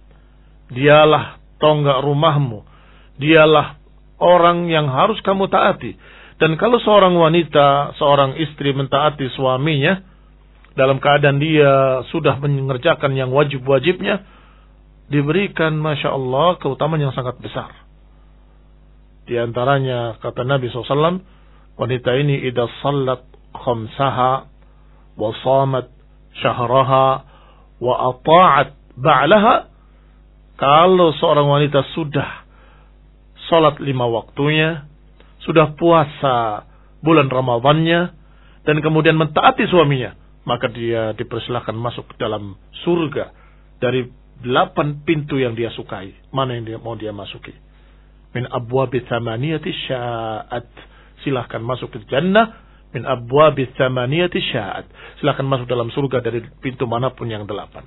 Dialah 0.73 1.37
tonggak 1.61 2.01
rumahmu. 2.01 2.65
Dialah 3.21 3.77
orang 4.19 4.73
yang 4.73 4.89
harus 4.89 5.21
kamu 5.21 5.53
taati. 5.53 5.95
Dan 6.43 6.59
kalau 6.59 6.83
seorang 6.83 7.15
wanita, 7.15 7.95
seorang 8.03 8.35
istri 8.35 8.75
mentaati 8.75 9.31
suaminya, 9.39 10.03
dalam 10.75 10.99
keadaan 10.99 11.39
dia 11.39 12.03
sudah 12.11 12.35
mengerjakan 12.43 13.15
yang 13.15 13.31
wajib-wajibnya, 13.31 14.27
diberikan 15.07 15.79
Masya 15.79 16.11
Allah 16.11 16.59
keutamaan 16.59 16.99
yang 16.99 17.15
sangat 17.15 17.39
besar. 17.39 17.71
Di 19.23 19.39
antaranya 19.39 20.19
kata 20.19 20.43
Nabi 20.43 20.67
SAW, 20.67 21.23
wanita 21.79 22.11
ini 22.19 22.43
idha 22.43 22.67
salat 22.83 23.23
khamsaha 23.55 24.51
wa 25.15 25.31
samat 25.47 25.95
syahraha 26.43 27.23
wa 27.79 27.95
ata'at 28.11 28.99
ba'laha 28.99 29.71
kalau 30.59 31.15
seorang 31.23 31.47
wanita 31.47 31.87
sudah 31.95 32.43
salat 33.47 33.79
lima 33.79 34.11
waktunya 34.11 34.91
sudah 35.43 35.75
puasa 35.75 36.67
bulan 37.03 37.27
Ramadannya 37.27 38.01
dan 38.63 38.77
kemudian 38.79 39.19
mentaati 39.19 39.67
suaminya, 39.67 40.15
maka 40.47 40.71
dia 40.71 41.15
dipersilahkan 41.19 41.75
masuk 41.75 42.15
ke 42.15 42.15
dalam 42.19 42.55
surga 42.87 43.35
dari 43.83 44.07
delapan 44.43 45.03
pintu 45.03 45.39
yang 45.39 45.59
dia 45.59 45.71
sukai. 45.75 46.15
Mana 46.31 46.59
yang 46.59 46.67
dia 46.67 46.79
mau 46.79 46.95
dia 46.95 47.11
masuki? 47.11 47.55
Min 48.33 48.47
abwabi 48.51 49.03
thamaniyati 49.07 49.71
sya'at. 49.91 50.69
Silahkan 51.23 51.63
masuk 51.63 51.95
ke 51.95 51.99
jannah. 52.11 52.59
Min 52.95 53.07
abwabi 53.07 53.71
thamaniyati 53.75 54.39
sya'at. 54.51 54.87
Silahkan 55.23 55.47
masuk 55.47 55.67
dalam 55.71 55.91
surga 55.95 56.23
dari 56.23 56.43
pintu 56.63 56.87
mana 56.87 57.11
pun 57.15 57.31
yang 57.31 57.47
delapan. 57.47 57.87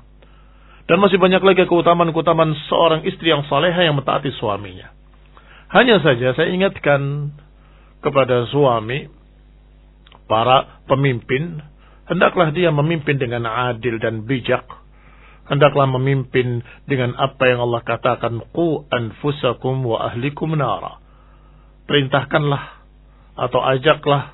Dan 0.86 1.02
masih 1.02 1.18
banyak 1.18 1.42
lagi 1.42 1.66
keutamaan-keutamaan 1.66 2.54
seorang 2.70 3.02
istri 3.10 3.34
yang 3.34 3.42
saleha 3.50 3.82
yang 3.82 3.98
mentaati 3.98 4.30
suaminya. 4.38 4.94
Hanya 5.74 5.98
saja 6.00 6.38
saya 6.38 6.54
ingatkan 6.54 7.34
kepada 8.06 8.46
suami, 8.54 9.10
para 10.30 10.86
pemimpin, 10.86 11.58
hendaklah 12.06 12.54
dia 12.54 12.70
memimpin 12.70 13.18
dengan 13.18 13.50
adil 13.50 13.98
dan 13.98 14.30
bijak. 14.30 14.66
Hendaklah 15.46 15.90
memimpin 15.90 16.62
dengan 16.90 17.14
apa 17.18 17.50
yang 17.50 17.66
Allah 17.66 17.82
katakan, 17.86 18.46
Qu 18.50 18.86
anfusakum 18.90 19.82
wa 19.86 20.10
ahlikum 20.10 20.54
nara. 20.58 21.02
Perintahkanlah 21.86 22.82
atau 23.38 23.62
ajaklah 23.62 24.34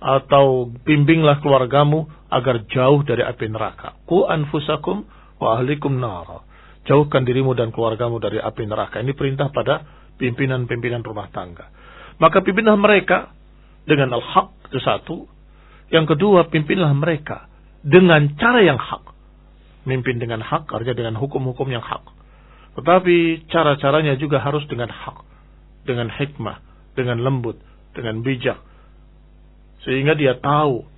atau 0.00 0.68
bimbinglah 0.84 1.44
keluargamu 1.44 2.08
agar 2.32 2.64
jauh 2.72 3.04
dari 3.04 3.20
api 3.20 3.52
neraka. 3.52 4.00
Qu 4.08 4.24
anfusakum 4.24 5.04
wa 5.40 5.60
ahlikum 5.60 6.00
nara. 6.00 6.40
Jauhkan 6.84 7.24
dirimu 7.24 7.56
dan 7.56 7.72
keluargamu 7.72 8.16
dari 8.20 8.40
api 8.40 8.64
neraka. 8.64 9.00
Ini 9.00 9.12
perintah 9.16 9.48
pada 9.52 9.84
pimpinan-pimpinan 10.16 11.04
rumah 11.04 11.28
tangga. 11.32 11.68
Maka 12.18 12.42
pimpinlah 12.42 12.78
mereka 12.78 13.34
dengan 13.84 14.14
al-haq 14.14 14.54
itu 14.70 14.78
satu. 14.80 15.16
Yang 15.92 16.16
kedua, 16.16 16.48
pimpinlah 16.48 16.90
mereka 16.96 17.46
dengan 17.84 18.32
cara 18.40 18.64
yang 18.64 18.80
hak. 18.80 19.14
Mimpin 19.84 20.16
dengan 20.16 20.40
hak, 20.40 20.72
artinya 20.72 20.96
dengan 20.96 21.14
hukum-hukum 21.20 21.68
yang 21.68 21.84
hak. 21.84 22.02
Tetapi 22.80 23.46
cara-caranya 23.52 24.16
juga 24.16 24.40
harus 24.40 24.64
dengan 24.66 24.88
hak. 24.88 25.22
Dengan 25.84 26.08
hikmah, 26.08 26.64
dengan 26.96 27.20
lembut, 27.20 27.60
dengan 27.92 28.24
bijak. 28.24 28.56
Sehingga 29.84 30.16
dia 30.16 30.40
tahu 30.40 30.88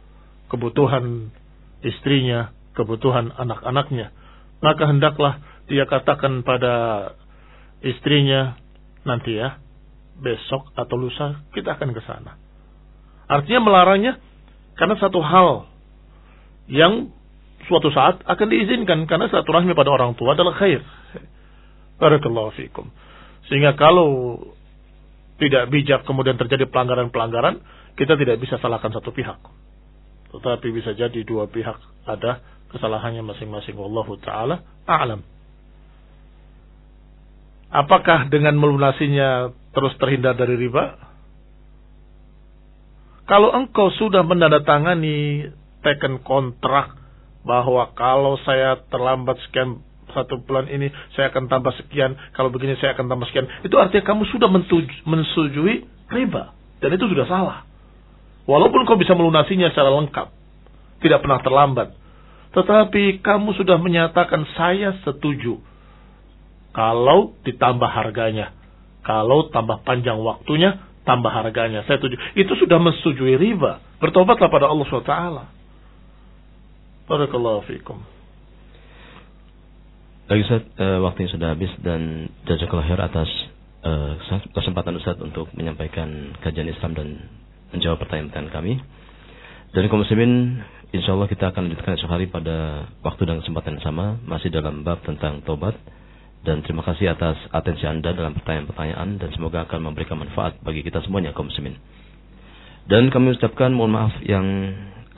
kebutuhan 0.47 1.35
istrinya, 1.83 2.55
kebutuhan 2.79 3.35
anak-anaknya 3.35 4.15
maka 4.61 4.89
hendaklah 4.89 5.43
dia 5.69 5.85
katakan 5.85 6.41
pada 6.47 7.13
istrinya 7.85 8.57
nanti 9.05 9.37
ya 9.37 9.61
besok 10.21 10.73
atau 10.73 10.97
lusa 10.97 11.45
kita 11.53 11.77
akan 11.77 11.93
ke 11.93 12.03
sana. 12.05 12.41
Artinya 13.27 13.61
melarangnya 13.67 14.19
karena 14.79 14.97
satu 14.97 15.21
hal 15.21 15.67
yang 16.71 17.11
suatu 17.67 17.91
saat 17.91 18.23
akan 18.23 18.47
diizinkan 18.47 19.09
karena 19.11 19.27
satu 19.31 19.51
rahmi 19.51 19.75
pada 19.75 19.91
orang 19.91 20.15
tua 20.15 20.35
adalah 20.39 20.55
khair. 20.55 20.83
Barakallahu 22.01 22.53
fikum. 22.55 22.89
Sehingga 23.49 23.75
kalau 23.79 24.39
tidak 25.37 25.69
bijak 25.69 26.05
kemudian 26.09 26.41
terjadi 26.41 26.69
pelanggaran-pelanggaran, 26.69 27.61
kita 27.97 28.17
tidak 28.17 28.41
bisa 28.41 28.61
salahkan 28.61 28.93
satu 28.93 29.13
pihak. 29.13 29.41
Tetapi 30.33 30.67
bisa 30.73 30.93
jadi 30.93 31.21
dua 31.25 31.49
pihak 31.49 31.77
ada 32.05 32.45
kesalahannya 32.73 33.25
masing-masing. 33.25 33.77
Wallahu 33.77 34.21
taala 34.21 34.65
a'lam. 34.85 35.25
Apakah 37.67 38.31
dengan 38.31 38.55
melunasinya 38.57 39.51
terus 39.77 39.93
terhindar 40.01 40.33
dari 40.33 40.57
riba? 40.57 40.97
Kalau 43.29 43.53
engkau 43.53 43.93
sudah 44.01 44.25
menandatangani 44.25 45.51
teken 45.85 46.25
kontrak 46.25 46.97
bahwa 47.45 47.93
kalau 47.93 48.41
saya 48.43 48.81
terlambat 48.89 49.37
sekian 49.47 49.85
satu 50.17 50.41
bulan 50.41 50.71
ini 50.73 50.89
saya 51.13 51.29
akan 51.29 51.51
tambah 51.51 51.77
sekian, 51.77 52.17
kalau 52.33 52.49
begini 52.49 52.79
saya 52.81 52.97
akan 52.97 53.11
tambah 53.11 53.29
sekian. 53.29 53.45
Itu 53.67 53.77
artinya 53.77 54.07
kamu 54.09 54.25
sudah 54.33 54.49
mensujui 55.05 55.85
riba 56.09 56.57
dan 56.81 56.91
itu 56.97 57.05
sudah 57.05 57.27
salah. 57.29 57.59
Walaupun 58.47 58.87
kau 58.87 58.97
bisa 58.97 59.13
melunasinya 59.13 59.69
secara 59.75 59.91
lengkap, 59.91 60.29
tidak 61.03 61.21
pernah 61.21 61.41
terlambat. 61.43 61.89
Tetapi 62.55 63.21
kamu 63.21 63.53
sudah 63.59 63.77
menyatakan 63.77 64.47
saya 64.57 64.97
setuju. 65.03 65.61
Kalau 66.73 67.35
ditambah 67.43 67.89
harganya. 67.89 68.55
Kalau 69.07 69.47
tambah 69.55 69.87
panjang 69.87 70.19
waktunya, 70.19 70.83
tambah 71.07 71.31
harganya. 71.31 71.87
Saya 71.87 72.03
setuju. 72.03 72.19
Itu 72.35 72.59
sudah 72.59 72.83
menyetujui 72.83 73.39
riba. 73.39 73.79
Bertobatlah 74.03 74.51
pada 74.51 74.67
Allah 74.67 74.83
SWT. 74.91 75.15
Barakallahu 77.07 77.63
fikum. 77.71 78.03
Lagi 80.27 80.43
Ustaz, 80.43 80.67
uh, 80.83 80.99
waktunya 81.07 81.31
sudah 81.31 81.55
habis 81.55 81.71
dan 81.87 82.27
jazakallah 82.51 82.83
khair 82.83 82.99
atas 82.99 83.31
uh, 83.87 84.43
kesempatan 84.51 84.99
Ustaz 84.99 85.15
untuk 85.23 85.55
menyampaikan 85.55 86.35
kajian 86.43 86.67
Islam 86.67 86.99
dan 86.99 87.31
menjawab 87.71 88.03
pertanyaan-pertanyaan 88.03 88.51
kami. 88.51 88.75
Dan 89.71 89.87
kaum 89.87 90.03
Insya 90.95 91.19
Allah 91.19 91.27
kita 91.27 91.51
akan 91.51 91.67
lanjutkan 91.67 91.99
esok 91.99 92.11
hari 92.11 92.27
pada 92.31 92.89
waktu 93.03 93.23
dan 93.27 93.43
kesempatan 93.43 93.79
yang 93.79 93.85
sama 93.85 94.17
masih 94.23 94.55
dalam 94.55 94.87
bab 94.87 95.03
tentang 95.03 95.43
tobat 95.43 95.75
dan 96.43 96.61
terima 96.67 96.85
kasih 96.85 97.15
atas 97.15 97.39
atensi 97.55 97.87
Anda 97.89 98.13
dalam 98.13 98.37
pertanyaan-pertanyaan 98.37 99.23
dan 99.23 99.29
semoga 99.33 99.65
akan 99.65 99.81
memberikan 99.93 100.21
manfaat 100.21 100.59
bagi 100.61 100.85
kita 100.85 101.01
semuanya 101.07 101.33
kaum 101.33 101.49
muslimin. 101.49 101.79
Dan 102.87 103.11
kami 103.11 103.35
ucapkan 103.35 103.75
mohon 103.75 103.95
maaf 103.95 104.15
yang 104.23 104.47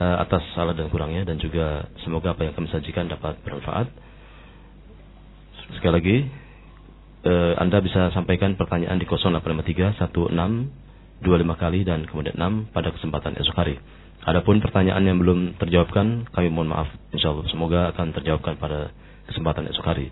uh, 0.01 0.17
atas 0.25 0.41
salah 0.57 0.73
dan 0.73 0.89
kurangnya 0.89 1.27
dan 1.27 1.37
juga 1.37 1.85
semoga 2.01 2.33
apa 2.33 2.49
yang 2.49 2.53
kami 2.57 2.67
sajikan 2.71 3.05
dapat 3.11 3.37
bermanfaat. 3.45 3.87
Sekali 5.77 5.93
lagi 5.93 6.17
uh, 7.29 7.53
Anda 7.61 7.77
bisa 7.83 8.09
sampaikan 8.15 8.57
pertanyaan 8.57 8.97
di 8.97 9.05
0853 9.05 10.09
16 10.09 10.89
25 11.19 11.61
kali 11.61 11.83
dan 11.83 12.07
kemudian 12.07 12.39
6 12.39 12.71
pada 12.71 12.95
kesempatan 12.95 13.35
esok 13.43 13.55
hari. 13.59 13.75
Adapun 14.23 14.59
pertanyaan 14.59 15.03
yang 15.03 15.17
belum 15.19 15.55
terjawabkan, 15.59 16.27
kami 16.31 16.47
mohon 16.51 16.71
maaf. 16.71 16.87
Insya 17.15 17.31
Allah 17.31 17.47
semoga 17.51 17.91
akan 17.95 18.15
terjawabkan 18.15 18.59
pada 18.59 18.91
kesempatan 19.31 19.67
esok 19.71 19.83
hari. 19.87 20.11